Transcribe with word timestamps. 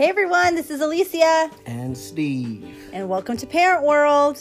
Hey 0.00 0.08
everyone, 0.08 0.54
this 0.54 0.70
is 0.70 0.80
Alicia, 0.80 1.50
and 1.66 1.94
Steve. 1.94 2.88
and 2.94 3.06
welcome 3.06 3.36
to 3.36 3.46
Parent 3.46 3.84
World. 3.84 4.38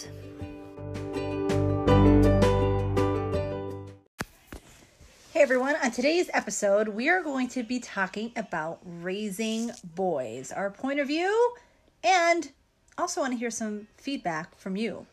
Hey 5.34 5.41
everyone, 5.41 5.75
on 5.84 5.91
today's 5.91 6.30
episode, 6.34 6.88
we 6.88 7.09
are 7.09 7.21
going 7.21 7.49
to 7.49 7.63
be 7.63 7.81
talking 7.81 8.31
about 8.38 8.80
raising 8.85 9.71
boys, 9.84 10.53
our 10.53 10.70
point 10.70 11.02
of 11.02 11.07
view, 11.07 11.53
and 12.05 12.49
also 12.98 13.20
want 13.20 13.34
to 13.34 13.38
hear 13.38 13.52
some 13.52 13.89
feedback 13.98 14.57
from 14.57 14.77
you. 14.77 15.07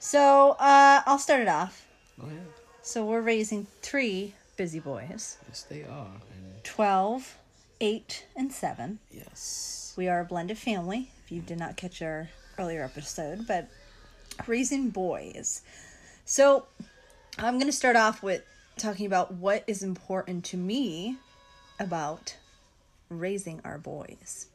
So, 0.00 0.56
uh, 0.58 1.02
I'll 1.06 1.20
start 1.20 1.42
it 1.42 1.48
off. 1.48 1.86
Oh 2.20 2.26
yeah, 2.26 2.40
So, 2.82 3.04
we're 3.04 3.20
raising 3.20 3.68
three 3.82 4.34
busy 4.56 4.80
boys 4.80 5.38
yes 5.46 5.62
they 5.62 5.84
are. 5.84 6.10
And 6.34 6.64
12, 6.64 7.36
8, 7.80 8.26
and 8.36 8.52
7. 8.52 8.98
yes, 9.10 9.94
We 9.96 10.08
are 10.08 10.20
a 10.20 10.24
blended 10.24 10.58
family, 10.58 11.10
if 11.24 11.32
you 11.32 11.40
did 11.40 11.58
not 11.58 11.76
catch 11.76 12.00
our 12.00 12.30
earlier 12.58 12.82
episode, 12.82 13.46
but 13.46 13.68
raising 14.46 14.90
boys. 14.90 15.62
So 16.24 16.66
I'm 17.38 17.54
going 17.54 17.66
to 17.66 17.72
start 17.72 17.96
off 17.96 18.22
with 18.22 18.42
talking 18.78 19.06
about 19.06 19.34
what 19.34 19.64
is 19.66 19.82
important 19.82 20.44
to 20.46 20.56
me 20.56 21.16
about 21.78 22.36
raising 23.08 23.60
our 23.64 23.78
boys. 23.78 24.46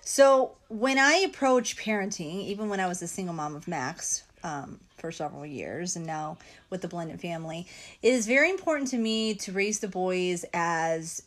So 0.00 0.56
when 0.68 0.98
I 0.98 1.16
approach 1.16 1.76
parenting, 1.76 2.44
even 2.44 2.68
when 2.68 2.80
I 2.80 2.86
was 2.86 3.02
a 3.02 3.08
single 3.08 3.34
mom 3.34 3.54
of 3.54 3.68
Max 3.68 4.24
um, 4.42 4.80
for 4.96 5.12
several 5.12 5.44
years, 5.44 5.96
and 5.96 6.06
now 6.06 6.38
with 6.70 6.82
the 6.82 6.88
blended 6.88 7.20
family, 7.20 7.66
it 8.02 8.12
is 8.12 8.26
very 8.26 8.50
important 8.50 8.90
to 8.90 8.98
me 8.98 9.34
to 9.34 9.52
raise 9.52 9.80
the 9.80 9.88
boys 9.88 10.44
as 10.54 11.22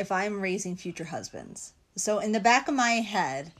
if 0.00 0.10
I'm 0.10 0.40
raising 0.40 0.76
future 0.76 1.04
husbands. 1.04 1.74
So 1.94 2.18
in 2.18 2.32
the 2.32 2.40
back 2.40 2.68
of 2.68 2.74
my 2.74 2.92
head, 2.92 3.52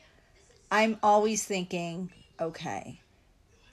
I'm 0.71 0.99
always 1.03 1.45
thinking, 1.45 2.11
okay, 2.41 3.01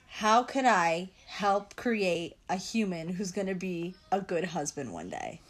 how 0.08 0.42
could 0.42 0.64
I 0.64 1.10
help 1.26 1.76
create 1.76 2.36
a 2.48 2.56
human 2.56 3.08
who's 3.08 3.32
going 3.32 3.46
to 3.46 3.54
be 3.54 3.94
a 4.12 4.20
good 4.20 4.44
husband 4.44 4.92
one 4.92 5.08
day? 5.08 5.40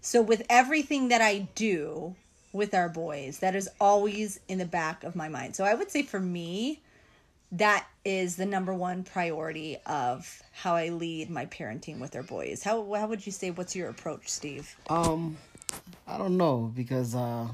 So 0.00 0.22
with 0.22 0.42
everything 0.48 1.08
that 1.08 1.20
I 1.20 1.48
do 1.54 2.14
with 2.52 2.74
our 2.74 2.88
boys, 2.88 3.38
that 3.38 3.54
is 3.54 3.68
always 3.80 4.40
in 4.48 4.58
the 4.58 4.64
back 4.64 5.04
of 5.04 5.14
my 5.14 5.28
mind. 5.28 5.56
So 5.56 5.64
I 5.64 5.74
would 5.74 5.90
say 5.90 6.02
for 6.02 6.20
me, 6.20 6.80
that 7.52 7.86
is 8.04 8.36
the 8.36 8.46
number 8.46 8.74
one 8.74 9.04
priority 9.04 9.76
of 9.86 10.42
how 10.52 10.74
I 10.74 10.90
lead 10.90 11.30
my 11.30 11.46
parenting 11.46 11.98
with 11.98 12.14
our 12.16 12.22
boys. 12.22 12.62
How 12.62 12.92
how 12.94 13.06
would 13.06 13.24
you 13.24 13.32
say 13.32 13.50
what's 13.50 13.74
your 13.74 13.88
approach, 13.88 14.28
Steve? 14.28 14.76
um, 14.90 15.36
I 16.06 16.16
don't 16.16 16.36
know 16.36 16.72
because 16.74 17.14
uh, 17.14 17.48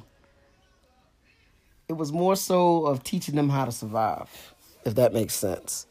it 1.88 1.94
was 1.94 2.12
more 2.12 2.36
so 2.36 2.86
of 2.86 3.02
teaching 3.02 3.34
them 3.34 3.48
how 3.48 3.64
to 3.64 3.72
survive, 3.72 4.54
if 4.84 4.94
that 4.94 5.12
makes 5.12 5.34
sense. 5.34 5.86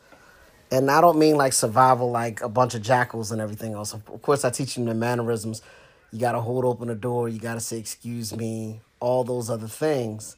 And 0.72 0.90
I 0.90 1.02
don't 1.02 1.20
mean 1.20 1.36
like 1.36 1.54
survival, 1.54 2.10
like 2.10 2.42
a 2.42 2.50
bunch 2.50 2.74
of 2.74 2.82
jackals 2.82 3.32
and 3.32 3.40
everything 3.40 3.74
else. 3.74 3.94
Of 3.94 4.22
course, 4.22 4.44
I 4.44 4.50
teach 4.50 4.76
them 4.76 4.86
the 4.86 4.96
mannerisms. 4.96 5.62
You 6.12 6.20
got 6.20 6.32
to 6.32 6.42
hold 6.42 6.66
open 6.66 6.88
the 6.88 6.96
door. 6.96 7.30
You 7.30 7.40
got 7.40 7.56
to 7.56 7.60
say 7.60 7.78
excuse 7.78 8.36
me. 8.36 8.82
All 9.00 9.24
those 9.24 9.50
other 9.50 9.68
things. 9.68 10.36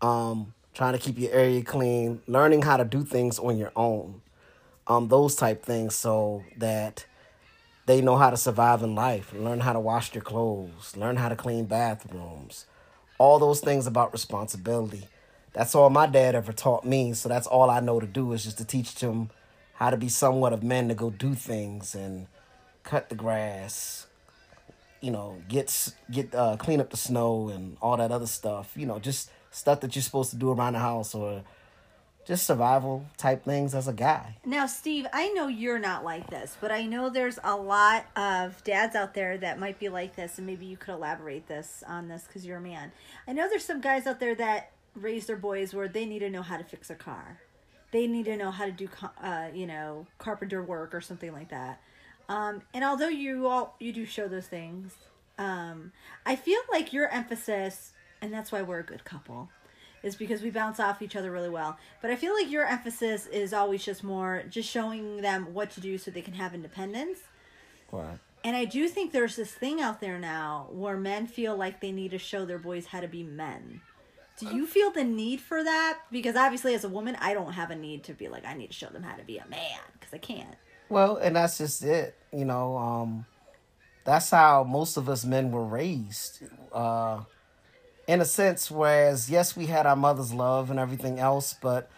Um, 0.00 0.54
trying 0.72 0.94
to 0.94 0.98
keep 0.98 1.18
your 1.18 1.32
area 1.32 1.62
clean. 1.62 2.22
Learning 2.26 2.62
how 2.62 2.78
to 2.78 2.84
do 2.84 3.04
things 3.04 3.38
on 3.38 3.58
your 3.58 3.72
own. 3.76 4.22
Um, 4.86 5.08
those 5.08 5.34
type 5.34 5.64
things 5.64 5.94
so 5.94 6.42
that 6.56 7.04
they 7.86 8.00
know 8.00 8.16
how 8.16 8.30
to 8.30 8.36
survive 8.36 8.82
in 8.82 8.94
life, 8.94 9.32
learn 9.32 9.60
how 9.60 9.72
to 9.72 9.80
wash 9.80 10.10
their 10.10 10.22
clothes, 10.22 10.96
learn 10.96 11.16
how 11.16 11.28
to 11.28 11.36
clean 11.36 11.64
bathrooms, 11.64 12.66
all 13.18 13.38
those 13.38 13.60
things 13.60 13.86
about 13.86 14.12
responsibility. 14.12 15.04
That's 15.52 15.74
all 15.74 15.88
my 15.88 16.06
dad 16.06 16.34
ever 16.34 16.52
taught 16.52 16.84
me, 16.84 17.14
so 17.14 17.28
that's 17.28 17.46
all 17.46 17.70
I 17.70 17.80
know 17.80 18.00
to 18.00 18.06
do 18.06 18.32
is 18.32 18.44
just 18.44 18.58
to 18.58 18.64
teach 18.64 18.94
them 18.96 19.30
how 19.74 19.90
to 19.90 19.96
be 19.96 20.08
somewhat 20.08 20.52
of 20.52 20.62
men 20.62 20.88
to 20.88 20.94
go 20.94 21.10
do 21.10 21.34
things 21.34 21.94
and 21.94 22.26
cut 22.82 23.08
the 23.08 23.14
grass, 23.14 24.06
you 25.00 25.10
know, 25.10 25.40
get 25.48 25.92
get 26.10 26.34
uh, 26.34 26.56
clean 26.56 26.80
up 26.80 26.90
the 26.90 26.96
snow 26.96 27.48
and 27.48 27.76
all 27.80 27.96
that 27.96 28.10
other 28.10 28.26
stuff. 28.26 28.72
You 28.74 28.86
know, 28.86 28.98
just 28.98 29.30
stuff 29.50 29.80
that 29.80 29.94
you're 29.94 30.02
supposed 30.02 30.30
to 30.30 30.36
do 30.36 30.50
around 30.50 30.74
the 30.74 30.78
house 30.78 31.14
or 31.14 31.42
just 32.26 32.44
survival 32.44 33.06
type 33.16 33.44
things 33.44 33.74
as 33.74 33.86
a 33.86 33.92
guy. 33.92 34.36
Now, 34.44 34.66
Steve, 34.66 35.06
I 35.12 35.28
know 35.28 35.46
you're 35.46 35.78
not 35.78 36.04
like 36.04 36.28
this, 36.28 36.56
but 36.60 36.72
I 36.72 36.84
know 36.84 37.08
there's 37.08 37.38
a 37.44 37.56
lot 37.56 38.04
of 38.16 38.62
dads 38.64 38.96
out 38.96 39.14
there 39.14 39.38
that 39.38 39.60
might 39.60 39.78
be 39.78 39.88
like 39.88 40.16
this, 40.16 40.36
and 40.38 40.46
maybe 40.46 40.66
you 40.66 40.76
could 40.76 40.94
elaborate 40.94 41.46
this 41.46 41.84
on 41.86 42.08
this 42.08 42.24
because 42.26 42.44
you're 42.44 42.58
a 42.58 42.60
man. 42.60 42.90
I 43.28 43.32
know 43.32 43.48
there's 43.48 43.64
some 43.64 43.80
guys 43.80 44.06
out 44.06 44.18
there 44.18 44.34
that 44.34 44.72
raise 44.94 45.26
their 45.26 45.36
boys 45.36 45.72
where 45.72 45.88
they 45.88 46.04
need 46.04 46.18
to 46.18 46.30
know 46.30 46.42
how 46.42 46.56
to 46.56 46.64
fix 46.64 46.90
a 46.90 46.96
car, 46.96 47.38
they 47.92 48.08
need 48.08 48.24
to 48.24 48.36
know 48.36 48.50
how 48.50 48.64
to 48.64 48.72
do, 48.72 48.88
uh, 49.22 49.48
you 49.54 49.66
know, 49.66 50.06
carpenter 50.18 50.62
work 50.62 50.94
or 50.94 51.00
something 51.00 51.32
like 51.32 51.50
that. 51.50 51.80
Um, 52.28 52.62
and 52.74 52.84
although 52.84 53.08
you 53.08 53.46
all 53.46 53.76
you 53.78 53.92
do 53.92 54.04
show 54.04 54.26
those 54.26 54.48
things, 54.48 54.96
um, 55.38 55.92
I 56.24 56.34
feel 56.34 56.60
like 56.72 56.92
your 56.92 57.08
emphasis, 57.08 57.92
and 58.20 58.32
that's 58.32 58.50
why 58.50 58.62
we're 58.62 58.80
a 58.80 58.84
good 58.84 59.04
couple, 59.04 59.48
is 60.06 60.14
because 60.14 60.40
we 60.40 60.50
bounce 60.50 60.78
off 60.78 61.02
each 61.02 61.16
other 61.16 61.32
really 61.32 61.48
well. 61.48 61.76
But 62.00 62.12
I 62.12 62.16
feel 62.16 62.32
like 62.32 62.48
your 62.48 62.64
emphasis 62.64 63.26
is 63.26 63.52
always 63.52 63.84
just 63.84 64.04
more 64.04 64.44
just 64.48 64.70
showing 64.70 65.20
them 65.20 65.52
what 65.52 65.70
to 65.72 65.80
do 65.80 65.98
so 65.98 66.12
they 66.12 66.22
can 66.22 66.34
have 66.34 66.54
independence. 66.54 67.18
Right. 67.90 68.18
And 68.44 68.54
I 68.54 68.66
do 68.66 68.88
think 68.88 69.10
there's 69.10 69.34
this 69.34 69.50
thing 69.50 69.80
out 69.80 70.00
there 70.00 70.20
now 70.20 70.68
where 70.70 70.96
men 70.96 71.26
feel 71.26 71.56
like 71.56 71.80
they 71.80 71.90
need 71.90 72.12
to 72.12 72.18
show 72.18 72.44
their 72.44 72.58
boys 72.58 72.86
how 72.86 73.00
to 73.00 73.08
be 73.08 73.24
men. 73.24 73.80
Do 74.38 74.54
you 74.54 74.66
feel 74.66 74.90
the 74.90 75.02
need 75.02 75.40
for 75.40 75.64
that? 75.64 75.98
Because 76.12 76.36
obviously, 76.36 76.74
as 76.74 76.84
a 76.84 76.88
woman, 76.88 77.16
I 77.20 77.34
don't 77.34 77.54
have 77.54 77.70
a 77.70 77.76
need 77.76 78.04
to 78.04 78.12
be 78.12 78.28
like, 78.28 78.44
I 78.46 78.54
need 78.54 78.68
to 78.68 78.74
show 78.74 78.88
them 78.88 79.02
how 79.02 79.16
to 79.16 79.24
be 79.24 79.38
a 79.38 79.48
man 79.48 79.80
because 79.94 80.14
I 80.14 80.18
can't. 80.18 80.56
Well, 80.88 81.16
and 81.16 81.34
that's 81.34 81.58
just 81.58 81.82
it. 81.82 82.14
You 82.32 82.44
know, 82.44 82.76
um, 82.76 83.24
that's 84.04 84.30
how 84.30 84.62
most 84.62 84.98
of 84.98 85.08
us 85.08 85.24
men 85.24 85.50
were 85.50 85.64
raised. 85.64 86.44
Uh, 86.70 87.22
in 88.06 88.20
a 88.20 88.24
sense, 88.24 88.70
whereas, 88.70 89.30
yes, 89.30 89.56
we 89.56 89.66
had 89.66 89.86
our 89.86 89.96
mother's 89.96 90.32
love 90.32 90.70
and 90.70 90.78
everything 90.78 91.18
else, 91.18 91.54
but 91.60 91.90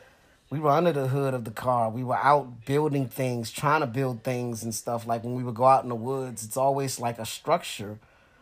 we 0.51 0.59
were 0.59 0.71
under 0.71 0.93
the 0.93 1.09
hood 1.09 1.35
of 1.35 1.45
the 1.45 1.51
car. 1.51 1.91
We 1.91 2.03
were 2.03 2.17
out 2.17 2.65
building 2.65 3.07
things, 3.07 3.51
trying 3.51 3.81
to 3.81 3.87
build 3.87 4.23
things 4.23 4.63
and 4.63 4.75
stuff. 4.75 5.07
Like 5.07 5.23
when 5.23 5.35
we 5.35 5.43
would 5.43 5.55
go 5.55 5.65
out 5.65 5.83
in 5.83 5.91
the 5.91 5.95
woods, 5.95 6.45
it's 6.45 6.57
always 6.57 6.99
like 6.99 7.19
a 7.19 7.27
structure 7.27 7.99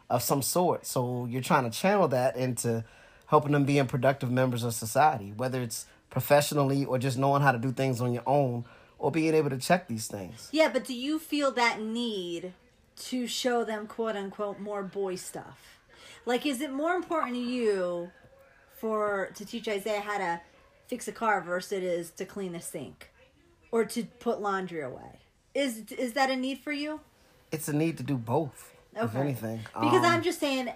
of 0.09 0.22
some 0.22 0.43
sort. 0.43 0.87
So 0.87 1.26
you're 1.26 1.43
trying 1.43 1.65
to 1.69 1.76
channel 1.76 2.06
that 2.09 2.37
into 2.37 2.84
helping 3.26 3.53
them 3.53 3.65
being 3.65 3.87
productive 3.87 4.31
members 4.31 4.62
of 4.62 4.72
society, 4.72 5.32
whether 5.37 5.60
it's 5.60 5.87
professionally 6.10 6.84
or 6.84 6.99
just 6.99 7.19
knowing 7.19 7.43
how 7.43 7.50
to 7.50 7.59
do 7.59 7.72
things 7.72 8.00
on 8.00 8.12
your 8.12 8.22
own 8.25 8.65
or 8.99 9.10
being 9.10 9.34
able 9.34 9.50
to 9.50 9.59
check 9.59 9.88
these 9.88 10.06
things. 10.06 10.49
Yeah, 10.53 10.69
but 10.72 10.84
do 10.84 10.94
you 10.94 11.19
feel 11.19 11.50
that 11.53 11.81
need 11.81 12.53
to 12.99 13.26
show 13.26 13.65
them 13.65 13.88
quote 13.88 14.15
unquote 14.15 14.60
more 14.60 14.84
boy 14.84 15.16
stuff? 15.16 15.75
Like 16.26 16.44
is 16.44 16.60
it 16.60 16.72
more 16.72 16.94
important 16.94 17.34
to 17.34 17.41
you 17.41 18.10
for 18.78 19.31
to 19.34 19.47
teach 19.47 19.69
Isaiah 19.69 20.00
how 20.00 20.19
to 20.19 20.41
fix 20.88 21.09
a 21.09 21.12
car 21.12 21.41
versus 21.41 21.72
it 21.72 21.82
is 21.82 22.10
to 22.10 22.25
clean 22.25 22.54
a 22.54 22.60
sink 22.60 23.10
or 23.70 23.84
to 23.87 24.04
put 24.04 24.41
laundry 24.41 24.82
away? 24.82 25.20
Is 25.54 25.84
is 25.92 26.12
that 26.14 26.28
a 26.31 26.37
need 26.37 26.59
for 26.59 26.72
you? 26.72 27.00
It's 27.53 27.69
a 27.69 27.72
need 27.72 27.97
to 27.98 28.03
do 28.03 28.16
both, 28.19 28.75
if 28.94 29.14
anything. 29.14 29.60
Because 29.81 30.04
Um, 30.04 30.04
I'm 30.04 30.22
just 30.22 30.41
saying 30.41 30.70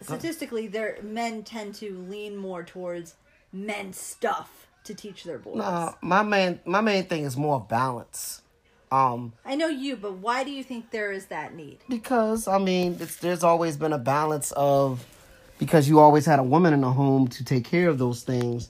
statistically 0.00 0.68
there 0.68 0.98
men 1.02 1.42
tend 1.42 1.74
to 1.74 1.98
lean 2.08 2.36
more 2.36 2.62
towards 2.62 3.16
men 3.52 3.92
stuff 3.92 4.68
to 4.84 4.94
teach 4.94 5.24
their 5.24 5.38
boys. 5.38 5.56
No, 5.56 5.94
my 6.00 6.22
main 6.22 6.60
my 6.64 6.80
main 6.80 7.04
thing 7.06 7.24
is 7.24 7.36
more 7.36 7.60
balance. 7.60 8.42
Um, 8.92 9.32
I 9.44 9.54
know 9.54 9.68
you, 9.68 9.96
but 9.96 10.14
why 10.14 10.42
do 10.42 10.50
you 10.50 10.64
think 10.64 10.90
there 10.90 11.12
is 11.12 11.26
that 11.26 11.54
need? 11.54 11.78
because 11.88 12.48
I 12.48 12.58
mean, 12.58 12.96
it's, 13.00 13.16
there's 13.16 13.44
always 13.44 13.76
been 13.76 13.92
a 13.92 13.98
balance 13.98 14.52
of 14.52 15.06
because 15.58 15.88
you 15.88 16.00
always 16.00 16.26
had 16.26 16.38
a 16.38 16.42
woman 16.42 16.72
in 16.72 16.80
the 16.80 16.90
home 16.90 17.28
to 17.28 17.44
take 17.44 17.64
care 17.64 17.88
of 17.88 17.98
those 17.98 18.22
things, 18.22 18.68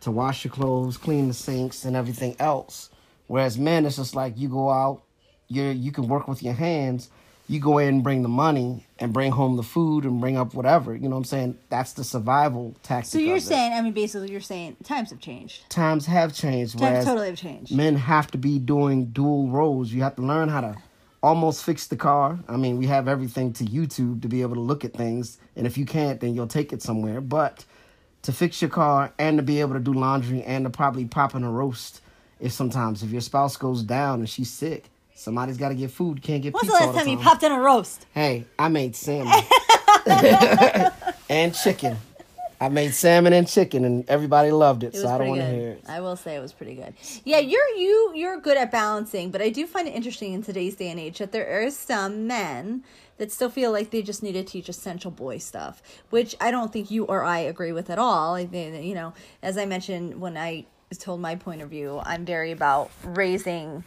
to 0.00 0.10
wash 0.10 0.44
your 0.44 0.52
clothes, 0.52 0.96
clean 0.98 1.28
the 1.28 1.34
sinks, 1.34 1.84
and 1.84 1.96
everything 1.96 2.36
else. 2.38 2.90
Whereas 3.26 3.56
men, 3.56 3.86
it's 3.86 3.96
just 3.96 4.14
like 4.14 4.36
you 4.36 4.48
go 4.48 4.68
out, 4.68 5.02
you 5.48 5.62
you 5.64 5.92
can 5.92 6.08
work 6.08 6.28
with 6.28 6.42
your 6.42 6.54
hands. 6.54 7.08
You 7.46 7.60
go 7.60 7.78
in 7.78 7.88
and 7.88 8.02
bring 8.02 8.22
the 8.22 8.28
money 8.28 8.86
and 8.98 9.12
bring 9.12 9.32
home 9.32 9.56
the 9.56 9.62
food 9.62 10.04
and 10.04 10.18
bring 10.20 10.36
up 10.38 10.54
whatever. 10.54 10.94
You 10.94 11.08
know 11.08 11.10
what 11.10 11.18
I'm 11.18 11.24
saying? 11.24 11.58
That's 11.68 11.92
the 11.92 12.02
survival 12.02 12.74
tactic. 12.82 13.12
So 13.12 13.18
you're 13.18 13.38
saying, 13.38 13.74
I 13.74 13.82
mean, 13.82 13.92
basically, 13.92 14.30
you're 14.30 14.40
saying 14.40 14.76
times 14.82 15.10
have 15.10 15.20
changed. 15.20 15.68
times 15.68 16.06
have 16.06 16.34
changed. 16.34 16.78
Times 16.78 17.04
totally 17.04 17.28
have 17.28 17.36
changed. 17.36 17.74
men 17.74 17.96
have 17.96 18.30
to 18.30 18.38
be 18.38 18.58
doing 18.58 19.06
dual 19.06 19.48
roles. 19.48 19.92
You 19.92 20.02
have 20.02 20.16
to 20.16 20.22
learn 20.22 20.48
how 20.48 20.62
to 20.62 20.76
almost 21.22 21.64
fix 21.64 21.86
the 21.86 21.96
car. 21.96 22.38
I 22.48 22.56
mean, 22.56 22.78
we 22.78 22.86
have 22.86 23.08
everything 23.08 23.52
to 23.54 23.64
YouTube 23.64 24.22
to 24.22 24.28
be 24.28 24.42
able 24.42 24.54
to 24.54 24.60
look 24.60 24.84
at 24.84 24.94
things, 24.94 25.38
and 25.56 25.66
if 25.66 25.76
you 25.76 25.84
can't, 25.86 26.20
then 26.20 26.34
you'll 26.34 26.46
take 26.46 26.72
it 26.72 26.82
somewhere. 26.82 27.20
But 27.20 27.64
to 28.22 28.32
fix 28.32 28.62
your 28.62 28.70
car 28.70 29.12
and 29.18 29.36
to 29.36 29.42
be 29.42 29.60
able 29.60 29.74
to 29.74 29.80
do 29.80 29.92
laundry 29.92 30.42
and 30.42 30.64
to 30.64 30.70
probably 30.70 31.04
pop 31.04 31.34
in 31.34 31.44
a 31.44 31.50
roast, 31.50 32.00
if 32.40 32.52
sometimes 32.52 33.02
if 33.02 33.10
your 33.10 33.20
spouse 33.20 33.56
goes 33.56 33.82
down 33.82 34.20
and 34.20 34.28
she's 34.28 34.50
sick, 34.50 34.90
somebody's 35.14 35.56
got 35.56 35.70
to 35.70 35.74
get 35.74 35.90
food. 35.90 36.22
Can't 36.22 36.42
get 36.42 36.52
When's 36.52 36.66
the 36.66 36.74
last 36.74 36.94
time 36.94 37.04
the 37.06 37.12
you 37.12 37.18
popped 37.18 37.42
in 37.42 37.52
a 37.52 37.60
roast? 37.60 38.06
Hey, 38.12 38.44
I 38.58 38.68
made 38.68 38.94
salmon 38.94 39.32
and 41.30 41.54
chicken. 41.54 41.96
I 42.60 42.68
made 42.68 42.94
salmon 42.94 43.32
and 43.32 43.48
chicken, 43.48 43.84
and 43.84 44.08
everybody 44.08 44.50
loved 44.50 44.84
it. 44.84 44.94
It 44.94 45.00
so 45.00 45.08
I 45.08 45.18
don't 45.18 45.28
want 45.28 45.40
to 45.40 45.46
hear 45.46 45.70
it. 45.72 45.84
I 45.88 46.00
will 46.00 46.16
say 46.16 46.36
it 46.36 46.40
was 46.40 46.52
pretty 46.52 46.74
good. 46.74 46.94
Yeah, 47.24 47.38
you're 47.38 47.68
you 47.76 48.12
you're 48.14 48.40
good 48.40 48.56
at 48.56 48.70
balancing, 48.70 49.30
but 49.30 49.42
I 49.42 49.50
do 49.50 49.66
find 49.66 49.88
it 49.88 49.92
interesting 49.92 50.32
in 50.32 50.42
today's 50.42 50.74
day 50.74 50.88
and 50.88 51.00
age 51.00 51.18
that 51.18 51.32
there 51.32 51.62
are 51.62 51.70
some 51.70 52.26
men 52.26 52.84
that 53.18 53.30
still 53.30 53.50
feel 53.50 53.70
like 53.70 53.90
they 53.90 54.02
just 54.02 54.22
need 54.22 54.32
to 54.32 54.42
teach 54.42 54.68
essential 54.68 55.10
boy 55.10 55.38
stuff, 55.38 55.82
which 56.10 56.34
I 56.40 56.50
don't 56.50 56.72
think 56.72 56.90
you 56.90 57.04
or 57.04 57.24
I 57.24 57.38
agree 57.40 57.72
with 57.72 57.90
at 57.90 57.98
all. 57.98 58.34
I 58.34 58.46
think 58.46 58.84
you 58.84 58.94
know, 58.94 59.12
as 59.42 59.58
I 59.58 59.66
mentioned 59.66 60.20
when 60.20 60.36
I 60.36 60.66
told 60.98 61.20
my 61.20 61.34
point 61.34 61.60
of 61.60 61.70
view, 61.70 62.00
I'm 62.04 62.24
very 62.24 62.52
about 62.52 62.90
raising 63.04 63.84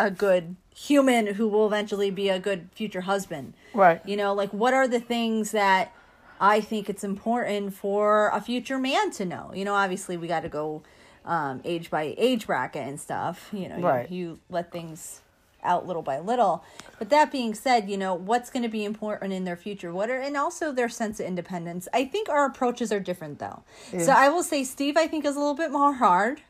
a 0.00 0.10
good 0.10 0.56
human 0.74 1.26
who 1.34 1.46
will 1.46 1.66
eventually 1.66 2.10
be 2.10 2.28
a 2.28 2.38
good 2.38 2.70
future 2.72 3.02
husband. 3.02 3.52
Right. 3.74 4.00
You 4.06 4.16
know, 4.16 4.32
like 4.32 4.50
what 4.52 4.72
are 4.72 4.88
the 4.88 5.00
things 5.00 5.50
that 5.52 5.92
I 6.40 6.60
think 6.60 6.88
it's 6.88 7.04
important 7.04 7.74
for 7.74 8.30
a 8.32 8.40
future 8.40 8.78
man 8.78 9.10
to 9.12 9.24
know? 9.26 9.52
You 9.54 9.64
know, 9.64 9.74
obviously 9.74 10.16
we 10.16 10.26
got 10.26 10.40
to 10.40 10.48
go 10.48 10.82
um, 11.26 11.60
age 11.64 11.90
by 11.90 12.14
age 12.16 12.46
bracket 12.46 12.86
and 12.86 12.98
stuff. 12.98 13.50
You 13.52 13.68
know, 13.68 13.80
Right. 13.80 14.10
you, 14.10 14.38
let 14.48 14.72
things 14.72 15.20
out 15.62 15.86
little 15.86 16.00
by 16.00 16.18
little. 16.18 16.64
But 16.98 17.10
that 17.10 17.30
being 17.30 17.52
said, 17.52 17.90
you 17.90 17.98
know, 17.98 18.14
what's 18.14 18.48
going 18.48 18.62
to 18.62 18.68
be 18.70 18.82
important 18.84 19.34
in 19.34 19.44
their 19.44 19.56
future? 19.56 19.92
What 19.92 20.08
are 20.08 20.18
and 20.18 20.34
also 20.34 20.72
their 20.72 20.88
sense 20.88 21.20
of 21.20 21.26
independence. 21.26 21.86
I 21.92 22.06
think 22.06 22.30
our 22.30 22.46
approaches 22.46 22.90
are 22.90 23.00
different 23.00 23.38
though. 23.38 23.62
So 23.98 24.12
I 24.12 24.30
will 24.30 24.42
say 24.42 24.64
Steve 24.64 24.96
I 24.96 25.06
think 25.06 25.26
is 25.26 25.36
a 25.36 25.38
little 25.38 25.54
bit 25.54 25.70
more 25.70 25.92
hard. 25.92 26.40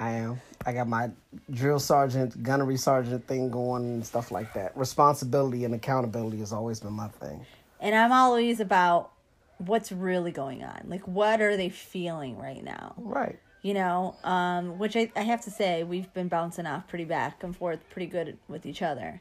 I 0.00 0.12
am. 0.12 0.40
I 0.66 0.72
got 0.72 0.88
my 0.88 1.10
drill 1.50 1.78
sergeant, 1.78 2.42
gunnery 2.42 2.76
sergeant 2.78 3.26
thing 3.28 3.50
going 3.50 3.84
and 3.84 4.06
stuff 4.06 4.30
like 4.32 4.52
that. 4.54 4.76
Responsibility 4.76 5.64
and 5.64 5.74
accountability 5.74 6.38
has 6.38 6.52
always 6.52 6.80
been 6.80 6.94
my 6.94 7.08
thing. 7.08 7.46
And 7.80 7.94
I'm 7.94 8.10
always 8.10 8.60
about 8.60 9.12
what's 9.58 9.92
really 9.92 10.32
going 10.32 10.64
on. 10.64 10.86
Like 10.88 11.06
what 11.06 11.40
are 11.40 11.56
they 11.56 11.68
feeling 11.68 12.38
right 12.38 12.64
now? 12.64 12.94
Right. 12.96 13.38
you 13.62 13.74
know 13.74 14.16
um, 14.24 14.78
which 14.78 14.96
I, 14.96 15.12
I 15.14 15.20
have 15.22 15.42
to 15.42 15.50
say 15.50 15.82
we've 15.84 16.12
been 16.14 16.28
bouncing 16.28 16.66
off 16.66 16.88
pretty 16.88 17.04
back 17.04 17.42
and 17.42 17.54
forth 17.54 17.80
pretty 17.90 18.06
good 18.06 18.38
with 18.48 18.64
each 18.64 18.80
other 18.82 19.20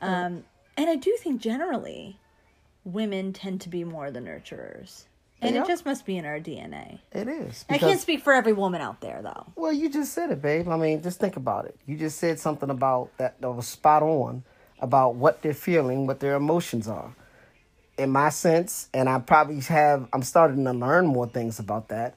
um, 0.00 0.44
and 0.76 0.90
i 0.90 0.96
do 0.96 1.16
think 1.20 1.40
generally 1.40 2.18
women 2.84 3.32
tend 3.32 3.60
to 3.60 3.68
be 3.68 3.84
more 3.84 4.10
the 4.10 4.20
nurturers 4.20 5.04
and 5.40 5.54
Yeah. 5.54 5.62
it 5.62 5.66
just 5.68 5.84
must 5.86 6.04
be 6.04 6.16
in 6.16 6.24
our 6.24 6.38
dna 6.40 6.98
It 7.12 7.28
is. 7.28 7.64
i 7.68 7.78
can't 7.78 8.00
speak 8.00 8.22
for 8.22 8.32
every 8.32 8.52
woman 8.52 8.80
out 8.80 9.00
there 9.00 9.20
though 9.22 9.46
Well, 9.56 9.72
you 9.72 9.88
just 9.88 10.12
said 10.12 10.30
it, 10.30 10.42
babe. 10.42 10.68
I 10.68 10.76
mean, 10.76 11.02
just 11.02 11.20
think 11.20 11.36
about 11.36 11.64
it. 11.66 11.76
You 11.86 11.96
just 11.96 12.18
said 12.18 12.38
something 12.40 12.70
about 12.70 13.10
that 13.18 13.40
that 13.40 13.50
was 13.50 13.66
spot 13.66 14.02
on 14.02 14.42
about 14.80 15.14
what 15.16 15.42
they're 15.42 15.54
feeling, 15.54 16.06
what 16.06 16.20
their 16.20 16.34
emotions 16.36 16.86
are. 16.88 17.14
In 17.96 18.10
my 18.10 18.28
sense, 18.28 18.88
and 18.94 19.08
I 19.08 19.18
probably 19.18 19.60
have, 19.62 20.08
I'm 20.12 20.22
starting 20.22 20.64
to 20.64 20.72
learn 20.72 21.06
more 21.06 21.26
things 21.26 21.58
about 21.58 21.88
that. 21.88 22.14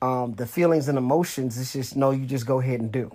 Um, 0.00 0.34
the 0.34 0.46
feelings 0.46 0.86
and 0.88 0.96
emotions, 0.96 1.58
it's 1.58 1.72
just 1.72 1.96
no, 1.96 2.10
you 2.12 2.24
just 2.26 2.46
go 2.46 2.60
ahead 2.60 2.80
and 2.80 2.92
do. 2.92 3.10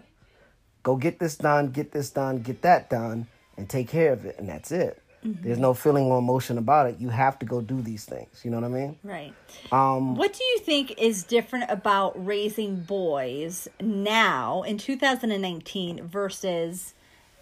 Go 0.84 0.96
get 0.98 1.20
this 1.20 1.36
done, 1.38 1.72
get 1.72 1.92
this 1.94 2.10
done, 2.10 2.42
get 2.42 2.62
that 2.64 2.90
done, 2.90 3.28
and 3.56 3.70
take 3.70 3.88
care 3.88 4.12
of 4.12 4.26
it, 4.26 4.36
and 4.40 4.50
that's 4.50 4.72
it. 4.72 5.02
There's 5.21 5.57
no 5.60 5.74
feeling 5.74 6.06
or 6.06 6.18
emotion 6.18 6.57
about 6.57 6.88
it. 6.88 7.00
You 7.00 7.10
have 7.10 7.38
to 7.39 7.45
go 7.45 7.60
do 7.60 7.81
these 7.81 8.06
things. 8.06 8.44
You 8.44 8.51
know 8.51 8.57
what 8.57 8.66
I 8.66 8.69
mean? 8.69 8.98
right 9.04 9.33
Um, 9.71 10.16
what 10.16 10.33
do 10.33 10.44
you 10.44 10.60
think 10.60 10.95
is 10.98 11.24
different 11.24 11.69
about 11.69 12.25
raising 12.25 12.81
boys 12.81 13.68
now 13.81 14.63
in 14.63 14.77
2019 14.77 16.07
versus 16.07 16.94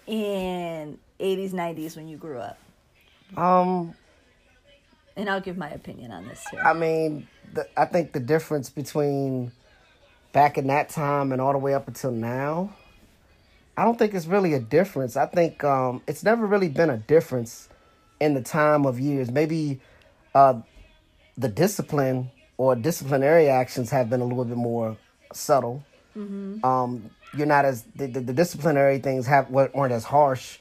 in 0.05 0.97
80s 1.19 1.51
90s 1.51 1.95
when 1.95 2.07
you 2.07 2.17
grew 2.17 2.39
up 2.39 2.57
um, 3.35 3.93
and 5.17 5.29
i'll 5.29 5.41
give 5.41 5.57
my 5.57 5.69
opinion 5.69 6.11
on 6.11 6.27
this 6.27 6.45
too 6.49 6.57
I 6.57 6.73
mean, 6.73 7.27
the, 7.53 7.67
I 7.77 7.85
think 7.85 8.13
the 8.13 8.19
difference 8.19 8.69
between 8.69 9.51
back 10.31 10.57
in 10.57 10.67
that 10.67 10.89
time 10.89 11.31
and 11.31 11.41
all 11.41 11.51
the 11.51 11.57
way 11.57 11.73
up 11.73 11.87
until 11.87 12.11
now, 12.11 12.73
I 13.77 13.83
don't 13.85 13.97
think 13.97 14.13
it's 14.15 14.25
really 14.25 14.53
a 14.55 14.59
difference. 14.59 15.15
I 15.15 15.27
think 15.27 15.63
um, 15.63 16.01
it's 16.07 16.23
never 16.23 16.45
really 16.47 16.67
been 16.69 16.89
a 16.89 16.97
difference 16.97 17.69
in 18.19 18.33
the 18.33 18.41
time 18.41 18.85
of 18.87 18.99
years. 18.99 19.29
Maybe 19.29 19.79
uh, 20.33 20.61
the 21.37 21.47
discipline 21.47 22.31
or 22.57 22.75
disciplinary 22.75 23.49
actions 23.49 23.91
have 23.91 24.09
been 24.09 24.19
a 24.21 24.25
little 24.25 24.45
bit 24.45 24.57
more 24.57 24.97
subtle. 25.31 25.83
Um, 26.63 27.11
you're 27.35 27.45
not 27.45 27.65
as 27.65 27.83
the, 27.95 28.07
the, 28.07 28.19
the 28.21 28.33
disciplinary 28.33 28.97
things 28.97 29.27
have 29.27 29.51
weren't 29.51 29.91
as 29.91 30.03
harsh 30.05 30.57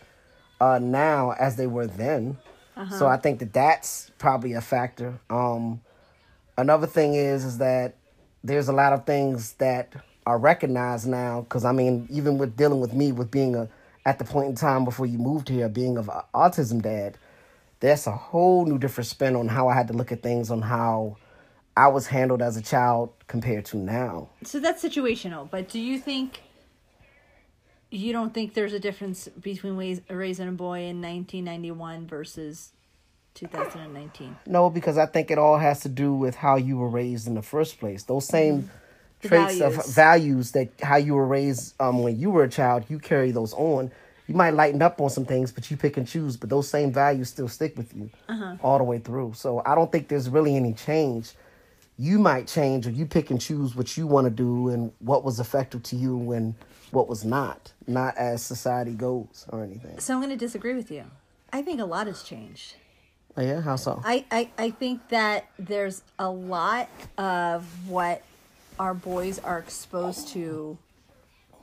uh, 0.60 0.78
now 0.78 1.32
as 1.38 1.56
they 1.56 1.66
were 1.66 1.86
then. 1.86 2.36
So 2.90 3.06
I 3.06 3.16
think 3.16 3.38
that 3.38 3.54
that's 3.54 4.10
probably 4.18 4.52
a 4.52 4.60
factor. 4.60 5.18
Um, 5.30 5.80
another 6.58 6.86
thing 6.86 7.14
is 7.14 7.44
is 7.46 7.56
that 7.58 7.96
there's 8.44 8.68
a 8.68 8.72
lot 8.74 8.92
of 8.92 9.06
things 9.06 9.52
that 9.54 9.94
are 10.26 10.38
recognized 10.38 11.06
now 11.06 11.40
because 11.42 11.64
i 11.64 11.72
mean 11.72 12.06
even 12.10 12.36
with 12.36 12.56
dealing 12.56 12.80
with 12.80 12.92
me 12.92 13.12
with 13.12 13.30
being 13.30 13.54
a 13.54 13.68
at 14.04 14.18
the 14.18 14.24
point 14.24 14.48
in 14.48 14.54
time 14.54 14.84
before 14.84 15.06
you 15.06 15.18
moved 15.18 15.48
here 15.48 15.68
being 15.68 15.96
of 15.96 16.08
a 16.08 16.24
autism 16.34 16.82
dad 16.82 17.16
that's 17.80 18.06
a 18.06 18.12
whole 18.12 18.64
new 18.66 18.78
different 18.78 19.06
spin 19.06 19.36
on 19.36 19.48
how 19.48 19.68
i 19.68 19.74
had 19.74 19.88
to 19.88 19.94
look 19.94 20.12
at 20.12 20.22
things 20.22 20.50
on 20.50 20.62
how 20.62 21.16
i 21.76 21.86
was 21.86 22.06
handled 22.06 22.42
as 22.42 22.56
a 22.56 22.62
child 22.62 23.12
compared 23.26 23.64
to 23.66 23.76
now. 23.76 24.28
So 24.44 24.60
that's 24.60 24.82
situational, 24.82 25.50
but 25.50 25.68
do 25.68 25.78
you 25.78 25.98
think 25.98 26.40
you 27.90 28.12
don't 28.12 28.32
think 28.32 28.54
there's 28.54 28.72
a 28.72 28.80
difference 28.80 29.28
between 29.28 29.76
ways, 29.76 30.00
raising 30.08 30.48
a 30.48 30.52
boy 30.52 30.80
in 30.80 31.00
1991 31.00 32.06
versus 32.06 32.72
2019? 33.34 34.36
no 34.46 34.70
because 34.70 34.96
i 34.96 35.04
think 35.04 35.30
it 35.30 35.36
all 35.36 35.58
has 35.58 35.80
to 35.80 35.90
do 35.90 36.14
with 36.14 36.34
how 36.34 36.56
you 36.56 36.78
were 36.78 36.88
raised 36.88 37.26
in 37.28 37.34
the 37.34 37.42
first 37.42 37.78
place. 37.78 38.04
Those 38.04 38.26
same 38.26 38.62
The 38.62 38.68
traits 39.28 39.58
values. 39.58 39.78
of 39.78 39.94
values. 39.94 40.50
that 40.52 40.68
how 40.82 40.96
you 40.96 41.14
were 41.14 41.26
raised 41.26 41.74
um, 41.80 42.02
when 42.02 42.18
you 42.18 42.30
were 42.30 42.44
a 42.44 42.48
child 42.48 42.84
you 42.88 42.98
carry 42.98 43.30
those 43.30 43.52
on. 43.54 43.90
You 44.26 44.34
might 44.34 44.54
lighten 44.54 44.82
up 44.82 45.00
on 45.00 45.10
some 45.10 45.24
things 45.24 45.52
but 45.52 45.70
you 45.70 45.76
pick 45.76 45.96
and 45.96 46.06
choose 46.06 46.36
but 46.36 46.50
those 46.50 46.68
same 46.68 46.92
values 46.92 47.28
still 47.28 47.48
stick 47.48 47.76
with 47.76 47.94
you 47.94 48.10
all 48.62 48.78
the 48.78 48.84
way 48.84 48.98
through. 48.98 49.34
So 49.34 49.62
i 49.64 49.74
don't 49.74 49.90
think 49.92 50.08
there's 50.08 50.28
really 50.28 50.56
any 50.56 50.72
change. 50.72 51.32
You 51.98 52.18
might 52.18 52.46
change 52.46 52.86
or 52.86 52.90
you 52.90 53.06
pick 53.06 53.30
and 53.30 53.40
choose 53.40 53.74
what 53.74 53.96
you 53.96 54.06
want 54.06 54.26
to 54.26 54.30
do 54.30 54.68
and 54.68 54.92
what 54.98 55.24
was 55.24 55.40
effective 55.40 55.82
to 55.84 55.96
you 55.96 56.32
and 56.32 56.54
what 56.90 57.08
was 57.08 57.24
not 57.24 57.72
not 57.86 58.16
as 58.16 58.42
society 58.42 58.92
goes 58.92 59.46
or 59.48 59.62
anything. 59.62 59.98
So 60.00 60.14
I'm 60.14 60.20
going 60.20 60.30
to 60.30 60.36
disagree 60.36 60.74
with 60.74 60.90
you. 60.90 61.04
I 61.52 61.62
think 61.62 61.80
a 61.80 61.84
lot 61.84 62.06
has 62.06 62.22
changed. 62.22 62.74
oh, 63.36 63.42
yeah? 63.42 63.60
How 63.60 63.76
so? 63.76 64.00
I, 64.04 64.24
I, 64.30 64.50
I 64.58 64.70
think 64.70 65.08
that 65.08 65.46
there's 65.58 66.02
a 66.18 66.28
lot 66.28 66.88
of 67.16 67.64
what 67.88 68.22
our 68.78 68.94
boys 68.94 69.38
are 69.38 69.58
exposed 69.58 70.28
to 70.28 70.78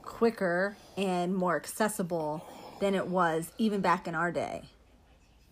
quicker 0.02 0.76
and 0.96 1.34
more 1.34 1.56
accessible 1.56 2.44
than 2.80 2.94
it 2.94 3.06
was 3.06 3.52
even 3.58 3.80
back 3.80 4.06
in 4.06 4.14
our 4.14 4.30
day. 4.32 4.62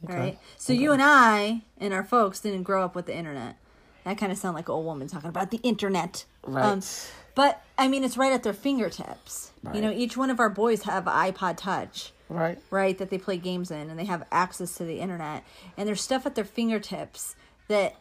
Right? 0.03 0.39
So 0.57 0.73
you 0.73 0.93
and 0.93 1.01
I 1.03 1.63
and 1.79 1.95
our 1.95 2.03
folks 2.03 2.41
didn't 2.41 2.65
grow 2.65 2.85
up 2.85 2.95
with 2.95 3.07
the 3.07 3.17
internet. 3.17 3.57
That 4.05 4.19
kind 4.19 4.33
of 4.33 4.39
sound 4.39 4.57
like 4.57 4.69
an 4.69 4.73
old 4.75 4.85
woman 4.85 5.07
talking 5.07 5.29
about 5.29 5.51
the 5.51 5.61
internet. 5.63 6.25
Um, 6.45 6.55
Right. 6.55 7.13
but 7.37 7.63
I 7.79 7.87
mean, 7.87 8.03
it's 8.03 8.17
right 8.17 8.33
at 8.33 8.43
their 8.43 8.53
fingertips. 8.53 9.53
Right. 9.63 9.77
You 9.77 9.83
know, 9.83 9.93
each 9.93 10.17
one 10.17 10.29
of 10.31 10.41
our 10.41 10.51
boys 10.51 10.83
have 10.83 11.05
iPod 11.05 11.57
Touch 11.57 12.13
right 12.29 12.59
right 12.71 12.97
that 12.97 13.11
they 13.11 13.19
play 13.19 13.37
games 13.37 13.71
in 13.71 13.91
and 13.91 13.99
they 13.99 14.07
have 14.07 14.25
access 14.33 14.75
to 14.77 14.85
the 14.85 15.01
internet 15.01 15.45
and 15.77 15.87
there's 15.87 16.01
stuff 16.01 16.25
at 16.25 16.35
their 16.35 16.45
fingertips 16.47 17.37
that 17.69 17.95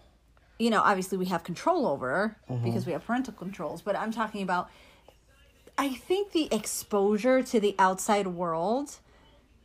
you 0.61 0.69
know 0.69 0.81
obviously 0.81 1.17
we 1.17 1.25
have 1.25 1.43
control 1.43 1.87
over 1.87 2.35
mm-hmm. 2.49 2.63
because 2.63 2.85
we 2.85 2.91
have 2.91 3.05
parental 3.05 3.33
controls 3.33 3.81
but 3.81 3.95
i'm 3.95 4.11
talking 4.11 4.41
about 4.41 4.69
i 5.77 5.89
think 5.89 6.31
the 6.31 6.47
exposure 6.53 7.41
to 7.41 7.59
the 7.59 7.75
outside 7.79 8.27
world 8.27 8.99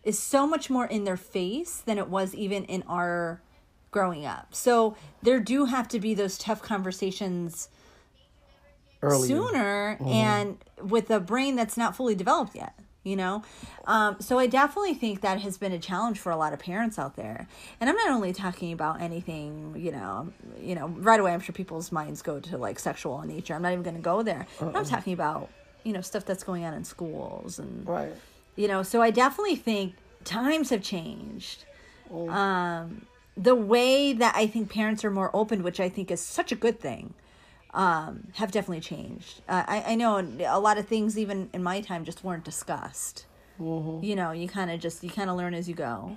is 0.07 0.17
so 0.19 0.47
much 0.47 0.71
more 0.71 0.87
in 0.87 1.03
their 1.03 1.17
face 1.17 1.79
than 1.79 1.99
it 1.99 2.09
was 2.09 2.33
even 2.35 2.65
in 2.65 2.83
our 2.88 3.43
growing 3.91 4.26
up. 4.26 4.55
So 4.55 4.95
there 5.23 5.41
do 5.41 5.65
have 5.65 5.88
to 5.88 5.99
be 5.99 6.12
those 6.12 6.37
tough 6.37 6.61
conversations 6.61 7.69
earlier. 9.03 9.26
sooner 9.26 9.97
mm-hmm. 9.97 10.09
and 10.09 10.59
with 10.83 11.11
a 11.11 11.19
brain 11.19 11.57
that's 11.57 11.76
not 11.76 11.97
fully 11.97 12.15
developed 12.15 12.55
yet 12.55 12.79
you 13.07 13.17
know? 13.17 13.43
Um, 13.87 14.17
so 14.21 14.39
i 14.39 14.47
definitely 14.47 14.95
think 14.95 15.21
that 15.21 15.41
has 15.41 15.57
been 15.57 15.73
a 15.73 15.79
challenge 15.79 16.19
for 16.19 16.33
a 16.33 16.37
lot 16.37 16.53
of 16.53 16.59
parents 16.59 16.99
out 16.99 17.17
there. 17.17 17.47
And 17.81 17.89
i'm 17.89 17.97
not 17.97 18.11
only 18.11 18.33
talking 18.33 18.73
about 18.73 19.01
anything 19.01 19.75
you 19.79 19.93
know 19.93 20.33
you 20.61 20.75
know 20.75 20.89
right 20.89 21.21
away 21.21 21.33
i'm 21.33 21.41
sure 21.41 21.53
people's 21.53 21.93
minds 21.93 22.21
go 22.23 22.41
to 22.41 22.59
like 22.59 22.79
sexual 22.79 23.21
in 23.23 23.29
nature. 23.29 23.55
I'm 23.55 23.63
not 23.63 23.73
even 23.73 23.85
going 23.85 23.97
to 23.97 24.03
go 24.03 24.23
there. 24.23 24.47
But 24.59 24.77
i'm 24.77 24.85
talking 24.85 25.13
about 25.13 25.51
you 25.85 25.93
know 25.93 26.01
stuff 26.01 26.25
that's 26.25 26.43
going 26.43 26.65
on 26.65 26.75
in 26.75 26.85
schools 26.85 27.61
and 27.61 27.87
right. 27.87 28.13
you 28.57 28.67
know 28.67 28.83
so 28.83 29.01
i 29.01 29.11
definitely 29.11 29.57
think 29.57 29.95
times 30.25 30.71
have 30.71 30.83
changed. 30.83 31.65
Um, 32.11 33.07
the 33.37 33.55
way 33.55 34.13
that 34.13 34.35
i 34.35 34.47
think 34.47 34.71
parents 34.71 35.05
are 35.05 35.11
more 35.11 35.31
open 35.35 35.63
which 35.63 35.79
i 35.81 35.89
think 35.89 36.11
is 36.11 36.21
such 36.21 36.51
a 36.53 36.57
good 36.57 36.81
thing 36.81 37.15
um, 37.76 38.28
have 38.33 38.50
definitely 38.50 38.80
changed. 38.80 39.42
Uh, 39.49 39.62
I, 39.66 39.85
I 39.88 39.95
know 39.95 40.16
a 40.18 40.59
lot 40.59 40.78
of 40.78 40.88
things 40.88 41.18
even 41.18 41.50
in 41.52 41.62
my 41.62 41.83
time 41.83 42.04
just 42.04 42.25
weren't 42.25 42.42
discussed. 42.42 43.26
You 44.02 44.16
know 44.16 44.33
you 44.33 44.49
kind 44.49 44.71
of 44.71 44.80
just 44.80 45.04
you 45.04 45.11
kind 45.11 45.30
of 45.30 45.37
learn 45.37 45.54
as 45.54 45.68
you 45.68 45.75
go. 45.75 46.16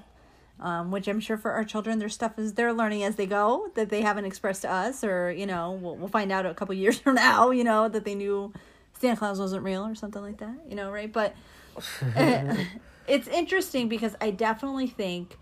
Um, 0.62 0.92
which 0.92 1.08
I'm 1.08 1.22
sure 1.22 1.38
for 1.38 1.52
our 1.52 1.64
children, 1.64 2.00
their 2.00 2.10
stuff 2.10 2.38
is 2.38 2.56
they're 2.56 2.74
learning 2.74 3.06
as 3.06 3.16
they 3.16 3.26
go 3.26 3.72
that 3.76 3.88
they 3.88 4.02
haven't 4.02 4.26
expressed 4.26 4.64
to 4.64 4.72
us, 4.72 5.06
or 5.06 5.32
you 5.32 5.46
know, 5.46 5.72
we'll, 5.72 5.96
we'll 5.96 6.10
find 6.10 6.34
out 6.34 6.46
a 6.46 6.54
couple 6.54 6.76
years 6.76 7.00
from 7.04 7.16
now, 7.16 7.52
you 7.52 7.64
know, 7.64 7.88
that 7.88 8.04
they 8.04 8.16
knew 8.16 8.52
Santa 9.00 9.16
Claus 9.16 9.40
wasn't 9.40 9.64
real 9.64 9.86
or 9.86 9.96
something 9.96 10.22
like 10.22 10.38
that, 10.40 10.56
you 10.68 10.76
know, 10.76 10.92
right? 10.92 11.12
But 11.12 11.34
it's 13.08 13.28
interesting 13.30 13.88
because 13.88 14.16
I 14.20 14.32
definitely 14.32 14.88
think 14.88 15.38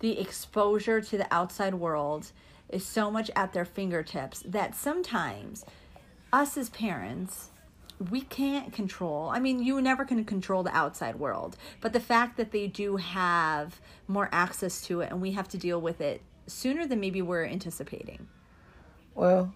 the 0.00 0.18
exposure 0.18 1.02
to 1.02 1.18
the 1.18 1.26
outside 1.30 1.74
world 1.74 2.32
is 2.72 2.84
so 2.86 3.10
much 3.10 3.30
at 3.36 3.52
their 3.52 3.64
fingertips 3.64 4.42
that 4.46 4.74
sometimes 4.74 5.64
us 6.32 6.56
as 6.56 6.70
parents 6.70 7.50
we 8.10 8.20
can't 8.20 8.72
control 8.72 9.28
i 9.28 9.38
mean 9.38 9.62
you 9.62 9.80
never 9.80 10.04
can 10.04 10.24
control 10.24 10.62
the 10.62 10.74
outside 10.76 11.16
world 11.16 11.56
but 11.80 11.92
the 11.92 12.00
fact 12.00 12.36
that 12.36 12.50
they 12.50 12.66
do 12.66 12.96
have 12.96 13.80
more 14.08 14.28
access 14.32 14.80
to 14.80 15.00
it 15.00 15.10
and 15.10 15.20
we 15.20 15.32
have 15.32 15.48
to 15.48 15.58
deal 15.58 15.80
with 15.80 16.00
it 16.00 16.20
sooner 16.46 16.86
than 16.86 17.00
maybe 17.00 17.22
we're 17.22 17.44
anticipating 17.44 18.26
Well, 19.14 19.52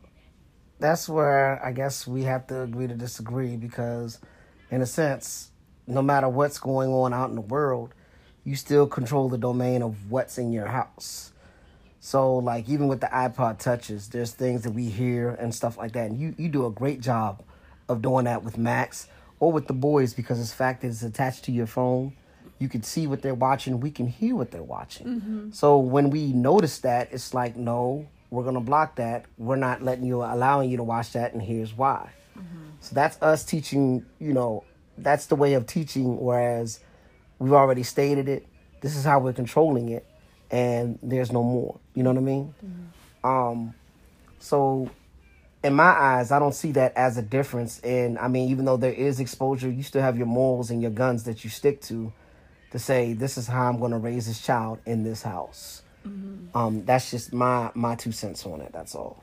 that's 0.78 1.08
where 1.08 1.64
I 1.64 1.72
guess 1.72 2.06
we 2.06 2.24
have 2.24 2.46
to 2.48 2.62
agree 2.62 2.86
to 2.86 2.94
disagree 2.94 3.56
because, 3.56 4.18
in 4.70 4.82
a 4.82 4.86
sense, 4.86 5.50
no 5.86 6.02
matter 6.02 6.28
what's 6.28 6.58
going 6.58 6.90
on 6.90 7.14
out 7.14 7.30
in 7.30 7.36
the 7.36 7.40
world, 7.40 7.94
you 8.44 8.56
still 8.56 8.86
control 8.86 9.28
the 9.28 9.38
domain 9.38 9.82
of 9.82 10.10
what's 10.10 10.38
in 10.38 10.52
your 10.52 10.66
house. 10.66 11.32
So, 12.06 12.36
like, 12.36 12.68
even 12.68 12.86
with 12.86 13.00
the 13.00 13.08
iPod 13.08 13.58
touches, 13.58 14.10
there's 14.10 14.30
things 14.30 14.62
that 14.62 14.70
we 14.70 14.84
hear 14.84 15.30
and 15.30 15.52
stuff 15.52 15.76
like 15.76 15.90
that. 15.94 16.08
And 16.08 16.16
you, 16.16 16.36
you 16.38 16.48
do 16.48 16.64
a 16.66 16.70
great 16.70 17.00
job 17.00 17.42
of 17.88 18.00
doing 18.00 18.26
that 18.26 18.44
with 18.44 18.56
Max 18.56 19.08
or 19.40 19.50
with 19.50 19.66
the 19.66 19.72
boys 19.72 20.14
because 20.14 20.38
it's 20.38 20.52
fact 20.52 20.82
that 20.82 20.86
it's 20.86 21.02
attached 21.02 21.46
to 21.46 21.50
your 21.50 21.66
phone. 21.66 22.12
You 22.60 22.68
can 22.68 22.84
see 22.84 23.08
what 23.08 23.22
they're 23.22 23.34
watching, 23.34 23.80
we 23.80 23.90
can 23.90 24.06
hear 24.06 24.36
what 24.36 24.52
they're 24.52 24.62
watching. 24.62 25.06
Mm-hmm. 25.08 25.50
So, 25.50 25.78
when 25.78 26.10
we 26.10 26.32
notice 26.32 26.78
that, 26.78 27.08
it's 27.10 27.34
like, 27.34 27.56
no, 27.56 28.06
we're 28.30 28.44
going 28.44 28.54
to 28.54 28.60
block 28.60 28.94
that. 28.96 29.24
We're 29.36 29.56
not 29.56 29.82
letting 29.82 30.04
you, 30.04 30.22
allowing 30.22 30.70
you 30.70 30.76
to 30.76 30.84
watch 30.84 31.10
that, 31.14 31.32
and 31.32 31.42
here's 31.42 31.76
why. 31.76 32.10
Mm-hmm. 32.38 32.66
So, 32.82 32.94
that's 32.94 33.20
us 33.20 33.42
teaching, 33.42 34.06
you 34.20 34.32
know, 34.32 34.62
that's 34.96 35.26
the 35.26 35.34
way 35.34 35.54
of 35.54 35.66
teaching, 35.66 36.20
whereas 36.20 36.78
we've 37.40 37.52
already 37.52 37.82
stated 37.82 38.28
it. 38.28 38.46
This 38.80 38.94
is 38.94 39.02
how 39.02 39.18
we're 39.18 39.32
controlling 39.32 39.88
it, 39.88 40.06
and 40.50 40.98
there's 41.02 41.32
no 41.32 41.42
more. 41.42 41.78
You 41.94 42.02
know 42.02 42.10
what 42.10 42.18
I 42.18 42.22
mean? 42.22 42.54
Um, 43.24 43.74
so 44.38 44.90
in 45.64 45.74
my 45.74 45.84
eyes, 45.84 46.30
I 46.30 46.38
don't 46.38 46.54
see 46.54 46.72
that 46.72 46.96
as 46.96 47.16
a 47.16 47.22
difference. 47.22 47.80
And 47.80 48.18
I 48.18 48.28
mean, 48.28 48.50
even 48.50 48.64
though 48.64 48.76
there 48.76 48.92
is 48.92 49.20
exposure, 49.20 49.70
you 49.70 49.82
still 49.82 50.02
have 50.02 50.16
your 50.16 50.26
morals 50.26 50.70
and 50.70 50.80
your 50.80 50.92
guns 50.92 51.24
that 51.24 51.44
you 51.44 51.50
stick 51.50 51.80
to, 51.82 52.12
to 52.70 52.78
say 52.78 53.12
this 53.14 53.36
is 53.36 53.46
how 53.46 53.68
I'm 53.68 53.78
going 53.78 53.92
to 53.92 53.98
raise 53.98 54.26
this 54.26 54.40
child 54.40 54.78
in 54.86 55.02
this 55.02 55.22
house. 55.22 55.82
Um, 56.54 56.84
that's 56.84 57.10
just 57.10 57.32
my 57.32 57.72
my 57.74 57.96
two 57.96 58.12
cents 58.12 58.46
on 58.46 58.60
it. 58.60 58.72
That's 58.72 58.94
all. 58.94 59.22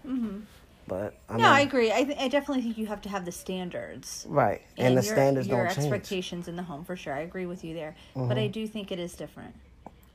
But 0.86 1.16
I 1.30 1.38
no 1.38 1.48
i 1.48 1.62
agree 1.62 1.94
I, 1.94 2.04
th- 2.04 2.18
I 2.20 2.28
definitely 2.28 2.62
think 2.62 2.78
you 2.78 2.88
have 2.88 3.00
to 3.04 3.10
have 3.10 3.24
the 3.24 3.32
standards 3.32 4.26
right, 4.28 4.62
and, 4.78 4.98
the 4.98 5.02
your, 5.02 5.16
standards 5.16 5.48
your 5.48 5.60
don't 5.60 5.68
change. 5.68 5.78
Mm-hmm. 5.78 5.94
expectations 5.94 6.48
in 6.50 6.58
the 6.58 6.64
home 6.64 6.84
for 6.84 6.98
sure. 6.98 7.14
I 7.14 7.22
agree 7.22 7.46
with 7.46 7.64
you 7.64 7.74
there, 7.74 7.96
but 8.16 8.38
I 8.38 8.48
do 8.48 8.68
think 8.68 8.92
it 8.92 9.00
is 9.00 9.14
different. 9.14 9.56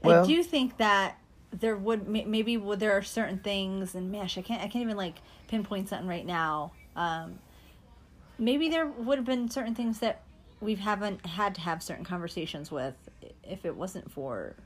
Well- 0.03 0.25
I 0.25 0.27
do 0.27 0.43
think 0.43 0.77
that 0.79 1.19
there 1.51 1.77
would 1.77 2.07
maybe 2.07 2.57
would 2.57 2.79
there 2.79 2.93
are 2.93 3.03
certain 3.03 3.39
things 3.39 3.95
and 3.95 4.13
mash 4.13 4.37
I 4.37 4.43
can't 4.43 4.61
I 4.61 4.69
can't 4.69 4.83
even 4.83 4.97
like 4.97 5.17
pinpoint 5.49 5.89
something 5.89 6.07
right 6.07 6.27
now. 6.27 6.73
Um, 6.95 7.39
maybe 8.39 8.69
there 8.69 8.87
would 8.87 9.19
have 9.19 9.25
been 9.25 9.49
certain 9.49 9.75
things 9.75 10.01
that 10.01 10.23
we 10.61 10.75
haven't 10.75 11.25
had 11.25 11.55
to 11.55 11.61
have 11.63 11.83
certain 11.83 12.05
conversations 12.05 12.71
with 12.71 12.95
if 13.45 13.65
it 13.65 13.75
wasn't 13.75 14.11
for 14.11 14.57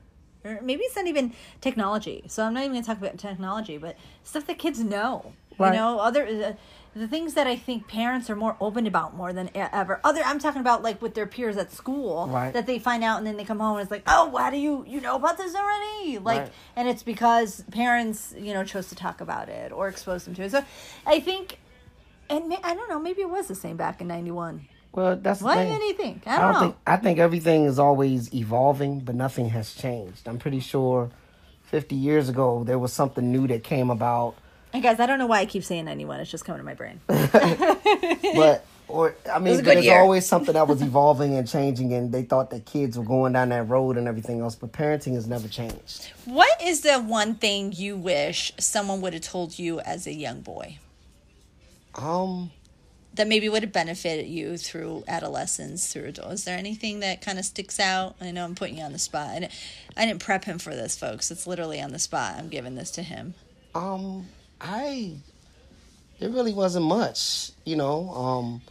or 0.45 0.59
maybe 0.61 0.83
it's 0.83 0.95
not 0.95 1.07
even 1.07 1.33
technology. 1.61 2.23
So 2.27 2.43
I'm 2.43 2.53
not 2.53 2.61
even 2.61 2.73
going 2.73 2.83
to 2.83 2.87
talk 2.87 2.97
about 2.97 3.17
technology, 3.17 3.77
but 3.77 3.95
stuff 4.23 4.45
that 4.47 4.57
kids 4.57 4.79
know. 4.79 5.31
Right. 5.57 5.73
You 5.73 5.79
know, 5.79 5.99
other 5.99 6.27
uh, 6.27 6.53
the 6.95 7.07
things 7.07 7.33
that 7.33 7.47
I 7.47 7.55
think 7.55 7.87
parents 7.87 8.29
are 8.29 8.35
more 8.35 8.55
open 8.61 8.85
about 8.85 9.15
more 9.15 9.33
than 9.33 9.49
ever. 9.55 9.99
Other 10.03 10.21
I'm 10.23 10.37
talking 10.39 10.61
about 10.61 10.83
like 10.83 11.01
with 11.01 11.15
their 11.15 11.25
peers 11.25 11.57
at 11.57 11.71
school 11.71 12.27
Right. 12.27 12.53
that 12.53 12.65
they 12.67 12.77
find 12.79 13.03
out 13.03 13.17
and 13.17 13.25
then 13.27 13.35
they 13.37 13.43
come 13.45 13.59
home 13.59 13.77
and 13.77 13.81
it's 13.81 13.91
like, 13.91 14.03
"Oh, 14.07 14.27
why 14.29 14.51
do 14.51 14.57
you 14.57 14.83
you 14.87 15.01
know 15.01 15.15
about 15.15 15.37
this 15.37 15.55
already?" 15.55 16.19
Like 16.19 16.41
Right. 16.41 16.51
and 16.75 16.87
it's 16.87 17.03
because 17.03 17.63
parents, 17.71 18.33
you 18.37 18.53
know, 18.53 18.63
chose 18.63 18.89
to 18.89 18.95
talk 18.95 19.21
about 19.21 19.49
it 19.49 19.71
or 19.71 19.87
expose 19.87 20.25
them 20.25 20.35
to 20.35 20.43
it. 20.43 20.51
So 20.51 20.63
I 21.07 21.19
think 21.19 21.59
and 22.29 22.53
I 22.63 22.73
don't 22.75 22.89
know, 22.89 22.99
maybe 22.99 23.21
it 23.21 23.29
was 23.29 23.47
the 23.47 23.55
same 23.55 23.75
back 23.77 23.99
in 24.01 24.07
91. 24.07 24.67
Well, 24.93 25.15
that's 25.17 25.39
the 25.39 25.45
What 25.45 25.57
thing. 25.57 25.77
do 25.79 25.83
you 25.85 25.93
think? 25.93 26.23
I 26.27 26.35
I 26.35 26.37
don't, 26.37 26.43
don't 26.43 26.53
know. 26.53 26.59
think 26.67 26.75
I 26.85 26.97
think 26.97 27.19
everything 27.19 27.65
is 27.65 27.79
always 27.79 28.33
evolving, 28.33 28.99
but 28.99 29.15
nothing 29.15 29.49
has 29.49 29.73
changed. 29.73 30.27
I'm 30.27 30.37
pretty 30.37 30.59
sure 30.59 31.09
50 31.63 31.95
years 31.95 32.29
ago 32.29 32.63
there 32.63 32.77
was 32.77 32.93
something 32.93 33.31
new 33.31 33.47
that 33.47 33.63
came 33.63 33.89
about, 33.89 34.35
and 34.73 34.81
guys, 34.83 34.99
I 34.99 35.05
don't 35.05 35.19
know 35.19 35.27
why 35.27 35.39
I 35.39 35.45
keep 35.45 35.63
saying 35.63 35.85
91. 35.85 36.19
It's 36.21 36.31
just 36.31 36.45
coming 36.45 36.59
to 36.59 36.65
my 36.65 36.73
brain. 36.73 36.99
but 37.07 38.65
or 38.87 39.15
I 39.31 39.39
mean, 39.39 39.51
was 39.51 39.59
a 39.59 39.63
but 39.63 39.65
good 39.69 39.75
there's 39.77 39.85
year. 39.85 39.99
always 39.99 40.25
something 40.25 40.53
that 40.53 40.67
was 40.67 40.81
evolving 40.89 41.35
and 41.35 41.47
changing, 41.47 41.93
and 41.93 42.11
they 42.11 42.23
thought 42.23 42.49
that 42.51 42.65
kids 42.65 42.97
were 42.97 43.05
going 43.05 43.33
down 43.33 43.49
that 43.49 43.67
road 43.69 43.97
and 43.97 44.07
everything 44.07 44.41
else. 44.41 44.55
But 44.55 44.71
parenting 44.73 45.13
has 45.15 45.27
never 45.27 45.47
changed. 45.47 46.11
What 46.25 46.61
is 46.61 46.81
the 46.81 46.99
one 46.99 47.35
thing 47.35 47.71
you 47.73 47.95
wish 47.97 48.51
someone 48.59 49.01
would 49.01 49.13
have 49.13 49.23
told 49.23 49.57
you 49.57 49.79
as 49.79 50.05
a 50.07 50.13
young 50.13 50.41
boy 50.41 50.79
Um, 51.95 52.51
that 53.13 53.27
maybe 53.27 53.47
would 53.49 53.63
have 53.63 53.71
benefited 53.71 54.27
you 54.27 54.57
through 54.57 55.03
adolescence, 55.07 55.91
through 55.91 56.05
adult? 56.05 56.33
Is 56.33 56.43
there 56.45 56.57
anything 56.57 56.99
that 57.01 57.21
kind 57.21 57.39
of 57.39 57.45
sticks 57.45 57.79
out? 57.79 58.15
I 58.19 58.31
know 58.31 58.43
I'm 58.43 58.55
putting 58.55 58.77
you 58.77 58.83
on 58.83 58.91
the 58.93 58.99
spot. 58.99 59.27
I 59.29 59.39
didn't, 59.39 59.51
I 59.97 60.05
didn't 60.05 60.21
prep 60.21 60.45
him 60.45 60.59
for 60.59 60.75
this, 60.75 60.97
folks. 60.97 61.31
It's 61.31 61.47
literally 61.47 61.79
on 61.81 61.91
the 61.91 61.99
spot. 61.99 62.35
I'm 62.37 62.49
giving 62.49 62.75
this 62.75 62.91
to 62.91 63.03
him. 63.03 63.33
um, 63.75 64.27
I 64.63 65.17
it 66.19 66.31
really 66.31 66.53
wasn't 66.53 66.85
much, 66.85 67.51
you 67.65 67.75
know. 67.75 68.09
Um, 68.11 68.61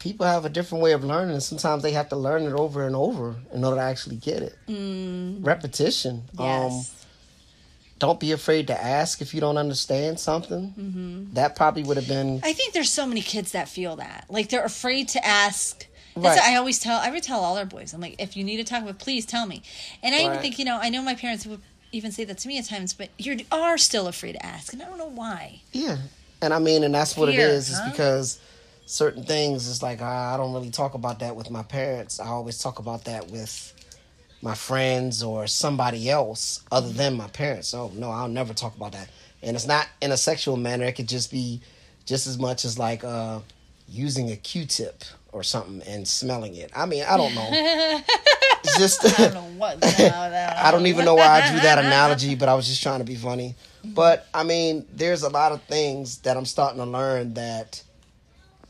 people 0.00 0.26
have 0.26 0.44
a 0.44 0.48
different 0.48 0.82
way 0.82 0.92
of 0.92 1.04
learning, 1.04 1.32
and 1.34 1.42
sometimes 1.42 1.82
they 1.82 1.92
have 1.92 2.08
to 2.08 2.16
learn 2.16 2.42
it 2.42 2.52
over 2.52 2.86
and 2.86 2.96
over 2.96 3.36
in 3.52 3.64
order 3.64 3.76
to 3.76 3.82
actually 3.82 4.16
get 4.16 4.42
it. 4.42 4.58
Repetition. 5.42 6.24
Um, 6.38 6.44
Yes. 6.46 7.06
don't 8.00 8.18
be 8.18 8.32
afraid 8.32 8.66
to 8.66 8.84
ask 8.84 9.22
if 9.22 9.32
you 9.32 9.40
don't 9.40 9.56
understand 9.56 10.18
something. 10.18 10.74
Mm-hmm. 10.78 11.34
That 11.34 11.54
probably 11.56 11.84
would 11.84 11.96
have 11.96 12.08
been 12.08 12.40
I 12.42 12.52
think 12.52 12.74
there's 12.74 12.90
so 12.90 13.06
many 13.06 13.22
kids 13.22 13.52
that 13.52 13.68
feel 13.68 13.96
that. 13.96 14.26
Like 14.28 14.48
they're 14.48 14.64
afraid 14.64 15.08
to 15.10 15.24
ask. 15.24 15.86
That's 16.16 16.38
Right. 16.40 16.52
I 16.52 16.56
always 16.56 16.78
tell 16.78 16.98
I 17.00 17.10
would 17.10 17.22
tell 17.22 17.40
all 17.40 17.56
our 17.56 17.64
boys. 17.64 17.92
I'm 17.94 18.00
like, 18.00 18.16
if 18.20 18.36
you 18.36 18.44
need 18.44 18.58
to 18.58 18.64
talk 18.64 18.82
about 18.82 18.98
please 18.98 19.24
tell 19.24 19.46
me. 19.46 19.62
And 20.02 20.14
I 20.14 20.24
even 20.26 20.38
think, 20.40 20.58
you 20.58 20.64
know, 20.64 20.78
I 20.80 20.88
know 20.88 21.02
my 21.02 21.14
parents 21.14 21.46
would 21.46 21.60
even 21.94 22.12
say 22.12 22.24
that 22.24 22.38
to 22.38 22.48
me 22.48 22.58
at 22.58 22.66
times, 22.66 22.92
but 22.92 23.08
you 23.18 23.40
are 23.52 23.78
still 23.78 24.08
afraid 24.08 24.32
to 24.32 24.44
ask. 24.44 24.72
And 24.72 24.82
I 24.82 24.86
don't 24.86 24.98
know 24.98 25.10
why. 25.10 25.60
yeah. 25.72 25.98
And 26.42 26.52
I 26.52 26.58
mean, 26.58 26.84
and 26.84 26.94
that's 26.94 27.16
what 27.16 27.30
Fear, 27.30 27.40
it 27.40 27.52
is. 27.52 27.70
Is 27.70 27.80
because 27.90 28.38
certain 28.84 29.22
things 29.22 29.66
is 29.66 29.82
like 29.82 30.02
I 30.02 30.34
I 30.34 30.36
don't 30.36 30.52
really 30.52 30.70
talk 30.70 30.92
about 30.92 31.20
that 31.20 31.36
with 31.36 31.50
my 31.50 31.62
parents. 31.62 32.20
I 32.20 32.26
always 32.26 32.58
talk 32.58 32.80
about 32.80 33.04
that 33.04 33.30
with 33.30 33.72
my 34.42 34.54
friends 34.54 35.22
or 35.22 35.46
somebody 35.46 36.10
else 36.10 36.62
other 36.70 36.90
than 36.90 37.16
my 37.16 37.28
parents. 37.28 37.72
Oh 37.72 37.90
no, 37.94 38.10
I'll 38.10 38.28
never 38.28 38.52
talk 38.52 38.76
about 38.76 38.92
that. 38.92 39.08
And 39.42 39.56
it's 39.56 39.66
not 39.66 39.86
in 40.02 40.12
a 40.12 40.18
sexual 40.18 40.58
manner. 40.58 40.84
It 40.84 40.96
could 40.96 41.08
just 41.08 41.30
be 41.30 41.62
just 42.04 42.26
as 42.26 42.38
much 42.38 42.66
as 42.66 42.78
like 42.78 43.04
uh 43.04 43.40
using 43.88 44.30
a 44.30 44.36
Q-tip 44.36 45.04
or 45.34 45.42
something 45.42 45.82
and 45.82 46.06
smelling 46.06 46.54
it. 46.54 46.70
I 46.74 46.86
mean, 46.86 47.04
I 47.06 47.16
don't 47.16 47.34
know. 47.34 48.00
Just 48.78 49.04
I 49.04 49.24
don't 49.24 49.34
know 49.34 49.58
what. 49.58 49.80
no, 49.82 49.88
no, 49.98 50.30
no. 50.30 50.52
I 50.56 50.70
don't 50.70 50.86
even 50.86 51.04
know 51.04 51.14
why 51.16 51.42
I 51.42 51.50
drew 51.50 51.60
that 51.60 51.78
analogy, 51.78 52.34
but 52.34 52.48
I 52.48 52.54
was 52.54 52.66
just 52.66 52.82
trying 52.82 53.00
to 53.00 53.04
be 53.04 53.14
funny. 53.14 53.54
Mm-hmm. 53.84 53.92
But 53.92 54.26
I 54.32 54.42
mean, 54.42 54.86
there's 54.90 55.22
a 55.22 55.28
lot 55.28 55.52
of 55.52 55.62
things 55.64 56.18
that 56.20 56.38
I'm 56.38 56.46
starting 56.46 56.78
to 56.78 56.86
learn 56.86 57.34
that, 57.34 57.82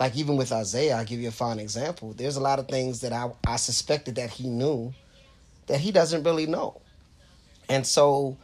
like 0.00 0.16
even 0.16 0.36
with 0.36 0.50
Isaiah, 0.50 0.96
I'll 0.96 1.04
give 1.04 1.20
you 1.20 1.28
a 1.28 1.32
fine 1.32 1.60
example. 1.60 2.12
There's 2.12 2.36
a 2.36 2.40
lot 2.40 2.58
of 2.58 2.66
things 2.66 3.02
that 3.02 3.12
I, 3.12 3.30
I 3.46 3.54
suspected 3.54 4.16
that 4.16 4.30
he 4.30 4.48
knew 4.48 4.92
that 5.68 5.78
he 5.78 5.92
doesn't 5.92 6.24
really 6.24 6.46
know. 6.46 6.80
And 7.68 7.86
so, 7.86 8.36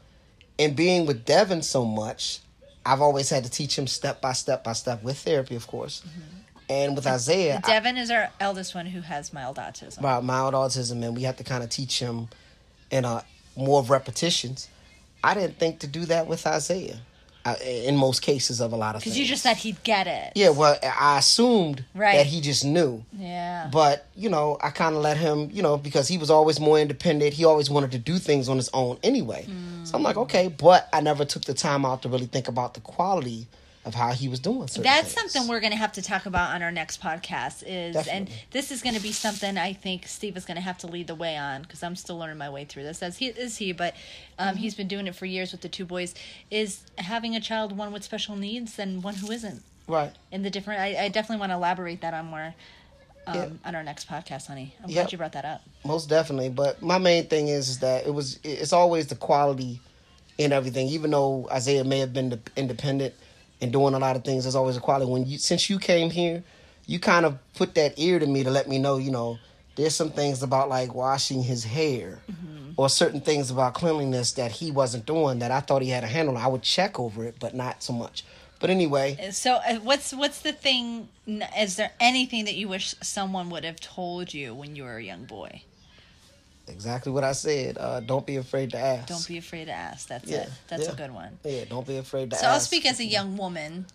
in 0.57 0.75
being 0.75 1.05
with 1.05 1.25
Devin 1.25 1.63
so 1.63 1.85
much, 1.85 2.39
I've 2.87 3.01
always 3.01 3.29
had 3.29 3.43
to 3.45 3.51
teach 3.51 3.77
him 3.77 3.89
step 3.89 4.21
by 4.21 4.35
step 4.35 4.63
by 4.63 4.73
step 4.73 5.03
with 5.03 5.19
therapy, 5.19 5.57
of 5.57 5.67
course. 5.67 6.03
Mm-hmm. 6.07 6.40
And 6.71 6.95
with 6.95 7.07
Isaiah, 7.07 7.61
I- 7.65 7.69
Devin 7.69 7.97
is 7.99 8.11
our 8.11 8.31
eldest 8.39 8.75
one 8.75 8.87
who 8.87 9.01
has 9.01 9.33
mild 9.33 9.57
autism. 9.57 9.99
about 9.99 10.25
mild 10.25 10.55
autism 10.55 11.03
and 11.05 11.17
we 11.17 11.23
have 11.25 11.37
to 11.39 11.45
kind 11.45 11.65
of 11.65 11.69
teach 11.71 11.99
him 11.99 12.29
in 12.91 13.05
a 13.05 13.25
more 13.57 13.81
of 13.81 13.91
repetitions. 13.91 14.69
I 15.23 15.35
didn't 15.35 15.59
think 15.59 15.81
to 15.81 15.87
do 15.89 16.05
that 16.07 16.27
with 16.29 16.47
Isaiah 16.47 17.01
uh, 17.45 17.57
in 17.65 17.97
most 17.97 18.23
cases 18.23 18.61
of 18.61 18.73
a 18.73 18.77
lot 18.77 18.95
of 18.95 19.03
things. 19.03 19.15
Because 19.15 19.19
you 19.19 19.27
just 19.27 19.43
said 19.43 19.57
he'd 19.57 19.83
get 19.83 20.07
it. 20.07 20.33
yeah, 20.37 20.51
well, 20.51 20.79
I 20.83 21.19
assumed 21.19 21.85
Right. 21.95 22.17
that 22.19 22.27
he 22.27 22.41
just 22.41 22.65
knew. 22.65 23.03
Yeah. 23.19 23.69
But, 23.73 24.07
you 24.15 24.29
know, 24.29 24.57
I 24.63 24.71
kind 24.71 24.95
of 24.95 25.03
let 25.03 25.17
him, 25.17 25.51
you 25.53 25.63
know, 25.63 25.77
because 25.77 26.07
he 26.07 26.19
was 26.19 26.31
always 26.31 26.61
more 26.61 26.79
independent. 26.79 27.35
He 27.35 27.45
always 27.45 27.69
wanted 27.69 27.91
to 27.93 27.99
do 27.99 28.19
things 28.19 28.49
on 28.49 28.57
his 28.59 28.71
own 28.73 28.99
anyway. 29.03 29.47
So 29.85 29.97
I'm 29.97 30.03
like, 30.05 30.17
okay, 30.19 30.49
but 30.49 30.89
I 30.93 31.01
never 31.01 31.25
took 31.25 31.45
the 31.45 31.55
time 31.55 31.85
out 31.85 32.03
to 32.03 32.09
really 32.09 32.27
think 32.27 32.47
about 32.47 32.75
the 32.75 32.81
quality 32.81 33.47
of 33.85 33.95
how 33.95 34.13
he 34.13 34.29
was 34.29 34.41
doing. 34.41 34.61
That's 34.61 35.15
things. 35.15 35.33
something 35.33 35.49
we're 35.49 35.61
going 35.61 35.73
to 35.73 35.79
have 35.79 35.93
to 35.93 36.03
talk 36.03 36.27
about 36.27 36.55
on 36.55 36.63
our 36.63 36.71
next 36.71 37.01
podcast. 37.03 37.63
Is 37.67 37.97
and 38.09 38.29
this 38.51 38.71
is 38.71 38.83
going 38.83 38.95
to 38.95 39.01
be 39.01 39.11
something 39.13 39.57
I 39.57 39.73
think 39.73 40.07
Steve 40.07 40.37
is 40.37 40.45
going 40.45 40.57
to 40.57 40.61
have 40.63 40.77
to 40.79 40.87
lead 40.87 41.07
the 41.07 41.15
way 41.15 41.37
on 41.37 41.63
because 41.63 41.83
I'm 41.83 41.97
still 41.97 42.19
learning 42.19 42.37
my 42.37 42.51
way 42.51 42.65
through 42.67 42.83
this. 42.83 43.03
As 43.03 43.17
he 43.19 43.29
is 43.29 43.57
he, 43.57 43.73
but 43.73 43.95
um, 44.39 44.49
Mm-hmm. 44.51 44.57
he's 44.59 44.75
been 44.75 44.89
doing 44.89 45.07
it 45.07 45.15
for 45.15 45.25
years 45.27 45.53
with 45.53 45.63
the 45.63 45.69
two 45.69 45.85
boys. 45.87 46.15
Is 46.51 46.83
having 46.99 47.35
a 47.35 47.41
child 47.41 47.77
one 47.77 47.91
with 47.93 48.05
special 48.05 48.37
needs 48.37 48.79
and 48.79 49.03
one 49.03 49.15
who 49.15 49.31
isn't. 49.31 49.63
right. 49.89 50.13
In 50.31 50.43
the 50.43 50.51
different, 50.51 50.81
I, 50.81 51.05
I 51.05 51.09
definitely 51.09 51.41
want 51.41 51.51
to 51.51 51.57
elaborate 51.57 52.03
that 52.03 52.13
on 52.13 52.27
more 52.27 52.55
um, 53.27 53.35
Yeah. 53.37 53.49
on 53.65 53.75
our 53.75 53.83
next 53.83 54.09
podcast, 54.09 54.47
honey. 54.49 54.75
I'm 54.83 54.91
Yep. 54.91 54.95
glad 54.95 55.13
you 55.13 55.19
brought 55.19 55.33
that 55.33 55.45
up. 55.47 55.63
Most 55.87 56.09
definitely, 56.11 56.51
but 56.51 56.83
my 56.83 56.99
main 56.99 57.27
thing 57.29 57.49
is, 57.49 57.69
is 57.71 57.79
that 57.79 58.07
it 58.07 58.13
was 58.13 58.39
it's 58.45 58.75
always 58.75 59.07
the 59.07 59.15
quality 59.17 59.81
in 60.37 60.53
everything. 60.53 60.89
Even 60.89 61.11
though 61.13 61.49
Isaiah 61.51 61.85
may 61.85 62.01
have 62.01 62.13
been 62.13 62.41
independent 62.57 63.15
and 63.61 63.73
doing 63.73 63.95
a 63.95 63.99
lot 63.99 64.17
of 64.17 64.25
things, 64.25 64.45
there's 64.45 64.55
always 64.57 64.77
a 64.77 64.81
quality. 64.81 65.11
When 65.11 65.27
you 65.27 65.39
since 65.39 65.69
you 65.71 65.79
came 65.79 66.11
here, 66.11 66.43
you 66.87 66.99
kind 66.99 67.27
of 67.27 67.39
put 67.55 67.75
that 67.75 67.99
ear 67.99 68.19
to 68.19 68.27
me 68.27 68.43
to 68.45 68.51
let 68.51 68.69
me 68.69 68.79
know, 68.79 68.97
you 68.99 69.11
know, 69.11 69.39
there's 69.77 69.95
some 69.95 70.11
things 70.11 70.43
about 70.43 70.69
like 70.69 70.95
washing 70.95 71.43
his 71.43 71.65
hair 71.65 72.19
or 72.77 72.89
certain 72.89 73.21
things 73.21 73.51
about 73.51 73.75
cleanliness 73.75 74.33
that 74.33 74.51
he 74.51 74.71
wasn't 74.71 75.07
doing 75.07 75.39
that 75.41 75.51
I 75.51 75.61
thought 75.61 75.83
he 75.83 75.91
had 75.91 76.05
a 76.05 76.07
handle 76.07 76.37
on. 76.37 76.43
I 76.43 76.47
would 76.49 76.63
check 76.63 76.99
over 76.99 77.25
it, 77.25 77.37
but 77.39 77.55
not 77.55 77.83
so 77.83 77.93
much. 77.93 78.25
But 78.59 78.69
anyway, 78.69 79.31
So, 79.33 79.55
uh, 79.55 79.77
what's 79.77 80.13
what's 80.13 80.41
the 80.41 80.53
thing? 80.53 81.09
Is 81.59 81.77
there 81.77 81.93
anything 81.99 82.45
that 82.45 82.55
you 82.57 82.69
wish 82.69 82.95
someone 83.03 83.49
would 83.51 83.65
have 83.65 83.81
told 83.81 84.35
you 84.35 84.55
when 84.55 84.77
you 84.77 84.85
were 84.85 84.97
a 84.97 85.03
young 85.03 85.25
boy? 85.25 85.63
Exactly 86.71 87.13
what 87.13 87.25
I 87.25 87.33
said. 87.33 87.77
Uh, 87.79 88.01
don't 88.01 88.27
be 88.27 88.37
afraid 88.37 88.71
to 88.71 88.79
ask. 88.79 89.09
Don't 89.09 89.27
be 89.29 89.39
afraid 89.39 89.67
to 89.67 89.73
ask. 89.73 90.09
That's 90.09 90.29
Yeah, 90.29 90.43
it. 90.43 90.51
That's 90.69 90.85
yeah. 90.85 90.93
a 90.93 90.97
good 90.97 91.13
one. 91.13 91.39
Yeah, 91.45 91.65
don't 91.69 91.87
be 91.87 91.97
afraid 91.97 92.31
to 92.31 92.37
So 92.37 92.47
ask. 92.47 92.53
I'll 92.55 92.61
speak 92.61 92.87
as 92.87 93.01
a 93.01 93.05
young 93.05 93.37
woman. 93.37 93.87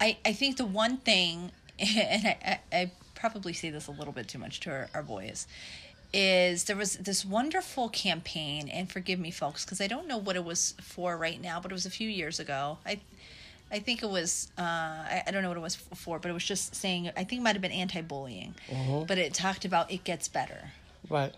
I, 0.00 0.18
I 0.24 0.32
think 0.32 0.56
the 0.56 0.64
one 0.66 0.98
thing, 0.98 1.52
and 1.78 2.26
I, 2.26 2.36
I, 2.72 2.76
I 2.76 2.90
probably 3.14 3.52
say 3.52 3.70
this 3.70 3.86
a 3.86 3.92
little 3.92 4.12
bit 4.12 4.28
too 4.28 4.38
much 4.38 4.60
to 4.60 4.70
our, 4.70 4.88
our 4.94 5.02
boys, 5.02 5.46
is 6.12 6.64
there 6.64 6.76
was 6.76 6.96
this 6.96 7.24
wonderful 7.24 7.88
campaign, 7.88 8.68
and 8.68 8.90
forgive 8.90 9.18
me, 9.18 9.30
folks, 9.30 9.64
because 9.64 9.80
I 9.80 9.86
don't 9.88 10.06
know 10.06 10.18
what 10.18 10.36
it 10.36 10.44
was 10.44 10.74
for 10.80 11.16
right 11.16 11.40
now, 11.40 11.58
but 11.60 11.72
it 11.72 11.74
was 11.74 11.86
a 11.86 11.90
few 11.90 12.08
years 12.08 12.38
ago. 12.38 12.78
I 12.86 13.00
I 13.72 13.80
think 13.80 14.02
it 14.04 14.08
was 14.10 14.52
uh, 14.56 14.62
I, 14.62 15.22
I 15.26 15.30
don't 15.32 15.42
know 15.42 15.48
what 15.48 15.56
it 15.56 15.62
was 15.62 15.74
for, 15.74 16.18
but 16.20 16.30
it 16.30 16.34
was 16.34 16.44
just 16.44 16.74
saying 16.76 17.10
I 17.16 17.24
think 17.24 17.40
it 17.40 17.42
might 17.42 17.54
have 17.56 17.62
been 17.62 17.72
anti-bullying, 17.72 18.54
but 19.08 19.18
it 19.18 19.34
talked 19.34 19.64
about 19.64 19.90
it 19.90 20.04
gets 20.04 20.28
better. 20.28 20.70
Right. 21.08 21.34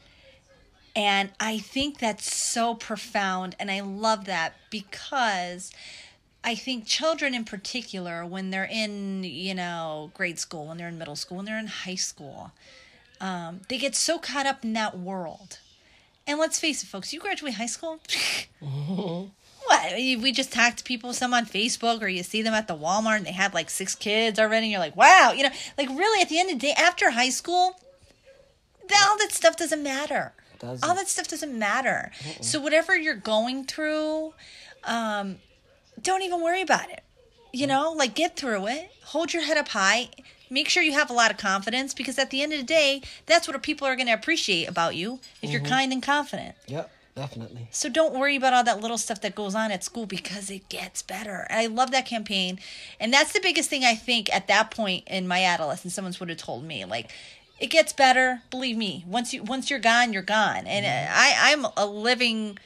And 0.97 1.31
I 1.39 1.59
think 1.59 1.99
that's 1.99 2.35
so 2.35 2.75
profound. 2.75 3.55
And 3.61 3.71
I 3.71 3.81
love 3.81 4.25
that 4.25 4.55
because 4.71 5.71
I 6.43 6.55
think 6.55 6.87
children 6.87 7.35
in 7.35 7.45
particular, 7.45 8.25
when 8.25 8.51
they're 8.51 8.65
in, 8.65 9.23
you 9.23 9.55
know, 9.55 10.11
grade 10.15 10.39
school, 10.39 10.69
when 10.69 10.79
they're 10.79 10.89
in 10.89 10.97
middle 10.97 11.15
school, 11.15 11.37
when 11.37 11.47
they're 11.47 11.59
in 11.59 11.67
high 11.67 11.97
school, 11.97 12.53
um, 13.21 13.61
they 13.69 13.77
get 13.77 13.95
so 13.95 14.19
caught 14.19 14.47
up 14.47 14.65
in 14.65 14.73
that 14.73 14.99
world. 14.99 15.59
And 16.27 16.39
let's 16.39 16.59
face 16.59 16.83
it, 16.83 16.87
folks, 16.87 17.13
you 17.13 17.21
graduate 17.21 17.55
high 17.55 17.67
school. 17.67 18.01
What? 19.67 19.95
We 19.95 20.31
just 20.31 20.53
talk 20.53 20.77
to 20.77 20.85
people, 20.85 21.13
some 21.13 21.35
on 21.35 21.45
Facebook, 21.45 22.01
or 22.01 22.07
you 22.07 22.23
see 22.23 22.41
them 22.41 22.55
at 22.55 22.69
the 22.69 22.77
Walmart 22.77 23.17
and 23.17 23.27
they 23.27 23.33
have 23.33 23.53
like 23.53 23.69
six 23.69 23.97
kids 23.97 24.39
already, 24.39 24.67
and 24.67 24.71
you're 24.71 24.81
like, 24.81 24.97
wow, 24.97 25.33
you 25.37 25.43
know, 25.43 25.51
like 25.77 25.89
really 25.89 26.23
at 26.23 26.29
the 26.29 26.39
end 26.39 26.51
of 26.51 26.61
the 26.61 26.69
day, 26.69 26.73
after 26.77 27.11
high 27.11 27.31
school, 27.31 27.75
all 28.95 29.19
that 29.19 29.33
stuff 29.33 29.57
doesn't 29.57 29.83
matter. 29.83 30.33
All 30.83 30.95
that 30.95 31.09
stuff 31.09 31.29
doesn't 31.29 31.59
matter. 31.59 32.11
So 32.41 32.61
whatever 32.61 32.97
you're 32.97 33.15
going 33.15 33.65
through, 33.65 34.35
um, 34.85 35.37
don't 36.01 36.23
even 36.23 36.43
worry 36.43 36.63
about 36.63 36.91
it. 36.91 37.03
You 37.53 37.67
know, 37.67 37.93
like 37.93 38.15
get 38.15 38.37
through 38.37 38.67
it. 38.69 38.91
Hold 39.07 39.33
your 39.33 39.43
head 39.43 39.57
up 39.57 39.69
high. 39.69 40.11
Make 40.51 40.69
sure 40.69 40.83
you 40.83 40.93
have 40.93 41.11
a 41.11 41.13
lot 41.15 41.31
of 41.31 41.39
confidence 41.39 41.93
because 41.95 42.19
at 42.19 42.31
the 42.31 42.43
end 42.43 42.53
of 42.53 42.59
the 42.59 42.65
day, 42.65 43.03
that's 43.27 43.49
what 43.49 43.61
people 43.63 43.87
are 43.87 43.97
going 43.97 44.07
to 44.07 44.13
appreciate 44.13 44.69
about 44.69 44.95
you 44.95 45.19
if 45.43 45.51
you're 45.51 45.61
kind 45.61 45.93
and 45.93 46.03
confident. 46.03 46.55
Yep, 46.69 46.91
definitely. 47.17 47.67
So 47.73 47.89
don't 47.89 48.15
worry 48.15 48.37
about 48.37 48.53
all 48.53 48.63
that 48.65 48.81
little 48.81 48.99
stuff 48.99 49.21
that 49.23 49.35
goes 49.35 49.55
on 49.57 49.73
at 49.73 49.83
school 49.83 50.07
because 50.07 50.51
it 50.51 50.69
gets 50.69 51.03
better. 51.03 51.47
And 51.51 51.59
I 51.59 51.67
love 51.67 51.91
that 51.93 52.07
campaign. 52.07 52.61
And 53.01 53.13
that's 53.13 53.33
the 53.33 53.41
biggest 53.41 53.71
thing 53.71 53.85
I 53.85 53.95
think 53.95 54.33
at 54.33 54.47
that 54.49 54.71
point 54.71 55.05
in 55.09 55.27
my 55.27 55.43
adolescence 55.43 55.95
someone 55.95 56.15
would 56.21 56.29
have 56.29 56.39
told 56.39 56.63
me 56.65 56.85
like 56.85 57.11
it 57.59 57.69
gets 57.69 57.93
better, 57.93 58.43
believe 58.51 58.77
me. 58.77 59.05
Once 59.07 59.33
you 59.33 59.43
once 59.43 59.71
you're 59.71 59.79
gone, 59.79 60.13
you're 60.13 60.23
gone. 60.23 60.67
And 60.67 60.85
mm-hmm. 60.85 61.13
I 61.15 61.53
I'm 61.53 61.67
a 61.77 61.87
living 61.87 62.59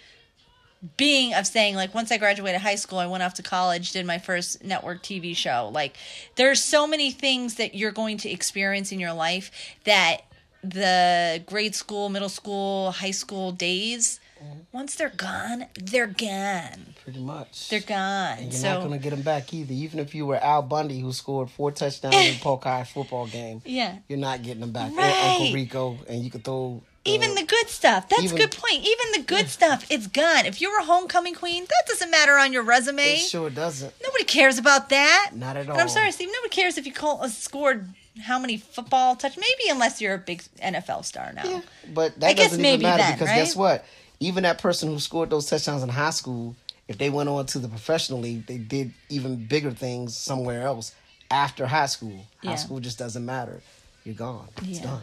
being 0.97 1.35
of 1.35 1.47
saying 1.47 1.75
like 1.75 1.95
once 1.95 2.11
I 2.11 2.17
graduated 2.17 2.61
high 2.61 2.77
school, 2.77 2.99
I 2.99 3.07
went 3.07 3.23
off 3.23 3.35
to 3.35 3.43
college, 3.43 3.93
did 3.93 4.07
my 4.07 4.19
first 4.19 4.65
network 4.65 5.03
TV 5.03 5.37
show. 5.37 5.71
Like 5.73 5.97
there's 6.37 6.63
so 6.63 6.87
many 6.87 7.11
things 7.11 7.57
that 7.57 7.75
you're 7.75 7.93
going 7.93 8.19
to 8.19 8.31
experience 8.31 8.93
in 8.93 9.01
your 9.01 9.13
life 9.13 9.51
that 9.85 10.23
the 10.63 11.43
grade 11.47 11.75
school, 11.75 12.09
middle 12.09 12.29
school, 12.29 12.93
high 12.93 13.11
school 13.11 13.53
days, 13.53 14.20
once 14.73 14.95
they're 14.95 15.11
gone, 15.11 15.67
they're 15.75 16.07
gone. 16.07 16.95
Pretty 17.03 17.21
much. 17.21 17.69
They're 17.69 17.81
gone. 17.81 18.43
You're 18.43 18.53
so 18.53 18.75
not 18.75 18.83
gonna 18.85 18.99
get 18.99 19.11
them 19.11 19.23
back 19.23 19.53
either. 19.53 19.73
Even 19.73 19.99
if 19.99 20.15
you 20.15 20.27
were 20.27 20.37
Al 20.37 20.63
Bundy, 20.63 21.01
who 21.01 21.13
scored 21.13 21.51
four 21.51 21.73
touchdowns 21.73 22.15
in 22.15 22.37
a 22.37 22.39
Polk 22.39 22.65
High 22.65 22.85
football 22.85 23.27
game, 23.27 23.63
yeah. 23.65 23.97
you're 24.09 24.19
not 24.19 24.43
getting 24.43 24.61
them 24.61 24.73
back. 24.73 24.93
Or 24.93 24.97
Right. 24.97 25.37
Uncle 25.41 25.53
Rico, 25.53 25.99
and 26.09 26.23
you 26.23 26.31
could 26.31 26.45
throw. 26.45 26.83
Even 27.07 27.35
the 27.35 27.45
good 27.45 27.69
stuff. 27.69 28.09
That's 28.11 28.25
even- 28.25 28.37
a 28.37 28.41
good 28.41 28.51
point. 28.53 28.81
Even 28.85 29.13
the 29.13 29.23
good 29.27 29.49
stuff, 29.49 29.87
it's 29.89 30.07
gone. 30.07 30.45
If 30.45 30.61
you're 30.61 30.79
a 30.81 30.85
homecoming 30.85 31.35
queen, 31.35 31.65
that 31.65 31.83
doesn't 31.89 32.11
matter 32.11 32.37
on 32.37 32.53
your 32.53 32.63
resume. 32.63 33.15
It 33.15 33.19
sure 33.21 33.49
doesn't. 33.49 33.95
Nobody 34.03 34.25
cares 34.25 34.59
about 34.59 34.91
that. 34.91 35.31
Not 35.35 35.57
at 35.57 35.67
And 35.67 35.79
I'm 35.81 35.89
sorry, 35.89 36.13
Steve. 36.13 36.29
Nobody 36.33 36.51
cares 36.55 36.77
if 36.77 36.85
you 36.87 36.93
call, 36.93 37.23
uh, 37.23 37.29
scored 37.29 37.89
how 38.23 38.39
many 38.39 38.59
football 38.59 39.17
touch. 39.17 39.37
Maybe 39.37 39.71
unless 39.71 40.01
you're 40.01 40.15
a 40.15 40.19
big 40.19 40.43
NFL 40.63 41.05
star 41.05 41.33
now. 41.33 41.45
Yeah, 41.45 41.61
but 41.95 42.13
I 42.13 42.19
that 42.19 42.37
guess 42.37 42.47
doesn't 42.51 42.63
maybe 42.63 42.83
even 42.83 42.91
matter 42.91 43.03
then, 43.03 43.13
because 43.15 43.29
right? 43.29 43.37
guess 43.37 43.57
what? 43.57 43.85
Even 44.21 44.43
that 44.43 44.59
person 44.59 44.89
who 44.91 44.99
scored 44.99 45.31
those 45.31 45.47
touchdowns 45.47 45.83
in 45.83 45.89
high 45.89 46.11
school, 46.11 46.55
if 46.89 46.99
they 46.99 47.09
went 47.11 47.29
on 47.29 47.47
to 47.47 47.59
the 47.59 47.69
professional 47.69 48.21
league, 48.21 48.47
they 48.47 48.59
did 48.59 48.93
even 49.09 49.47
bigger 49.47 49.71
things 49.71 50.15
somewhere 50.17 50.63
else 50.63 50.95
after 51.31 51.67
high 51.67 51.87
school. 51.87 52.27
Yeah. 52.43 52.51
High 52.51 52.57
school 52.57 52.81
just 52.81 52.99
doesn't 52.99 53.25
matter. 53.25 53.63
You're 54.05 54.15
gone. 54.15 54.49
It's 54.59 54.79
Yeah. 54.81 54.85
done. 54.85 55.03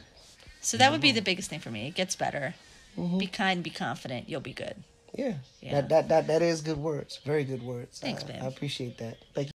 So 0.61 0.77
that 0.77 0.91
would 0.91 1.01
be 1.01 1.11
the 1.11 1.21
biggest 1.21 1.49
thing 1.49 1.59
for 1.59 1.71
me. 1.71 1.87
It 1.87 1.95
gets 1.95 2.15
better. 2.15 2.53
Mm-hmm. 2.97 3.17
Be 3.17 3.27
kind. 3.27 3.63
Be 3.63 3.69
confident. 3.69 4.27
You'll 4.27 4.41
be 4.41 4.53
good. 4.53 4.83
Yeah. 5.15 5.35
Yeah. 5.61 5.81
That, 5.81 5.89
that 5.89 6.09
that 6.09 6.27
that 6.27 6.41
is 6.41 6.61
good 6.61 6.77
words. 6.77 7.19
Very 7.25 7.43
good 7.43 7.63
words. 7.63 7.99
Thanks, 7.99 8.23
I, 8.23 8.27
babe. 8.27 8.43
I 8.43 8.47
appreciate 8.47 8.97
that. 8.97 9.17
Thank 9.33 9.47
you. 9.47 9.56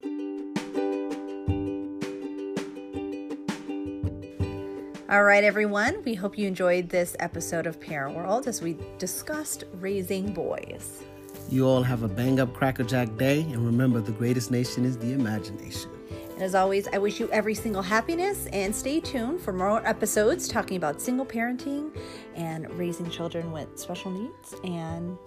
All 5.11 5.25
right, 5.25 5.43
everyone. 5.43 6.05
We 6.05 6.15
hope 6.15 6.39
you 6.39 6.47
enjoyed 6.47 6.89
this 6.89 7.17
episode 7.19 7.67
of 7.67 7.81
Parent 7.81 8.15
World 8.15 8.47
as 8.47 8.63
we 8.63 8.77
discussed 8.97 9.65
raising 9.81 10.33
boys. 10.33 11.03
You 11.49 11.67
all 11.67 11.83
have 11.83 12.05
a 12.05 12.09
bang 12.09 12.39
up 12.39 12.55
crackerjack 12.55 13.17
day, 13.17 13.41
and 13.41 13.67
remember, 13.67 14.01
the 14.01 14.13
greatest 14.13 14.53
nation 14.53 14.85
is 14.85 14.97
the 14.97 15.13
imagination. 15.13 15.91
And 16.35 16.43
as 16.43 16.55
always, 16.55 16.87
I 16.93 16.99
wish 16.99 17.19
you 17.19 17.29
every 17.33 17.57
single 17.57 17.83
happiness 17.83 18.47
and 18.53 18.73
stay 18.73 19.01
tuned 19.01 19.41
for 19.41 19.53
more 19.53 19.85
episodes 19.85 20.47
talking 20.47 20.77
about 20.77 21.01
single 21.01 21.27
parenting 21.27 21.91
and 22.37 22.73
raising 22.79 23.11
children 23.11 23.51
with 23.51 23.81
special 23.81 24.13
needs 24.13 24.55
and 24.63 25.19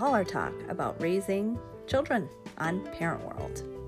all 0.00 0.14
our 0.14 0.24
talk 0.24 0.54
about 0.70 0.98
raising 0.98 1.58
children 1.86 2.26
on 2.56 2.86
Parent 2.94 3.22
World. 3.22 3.79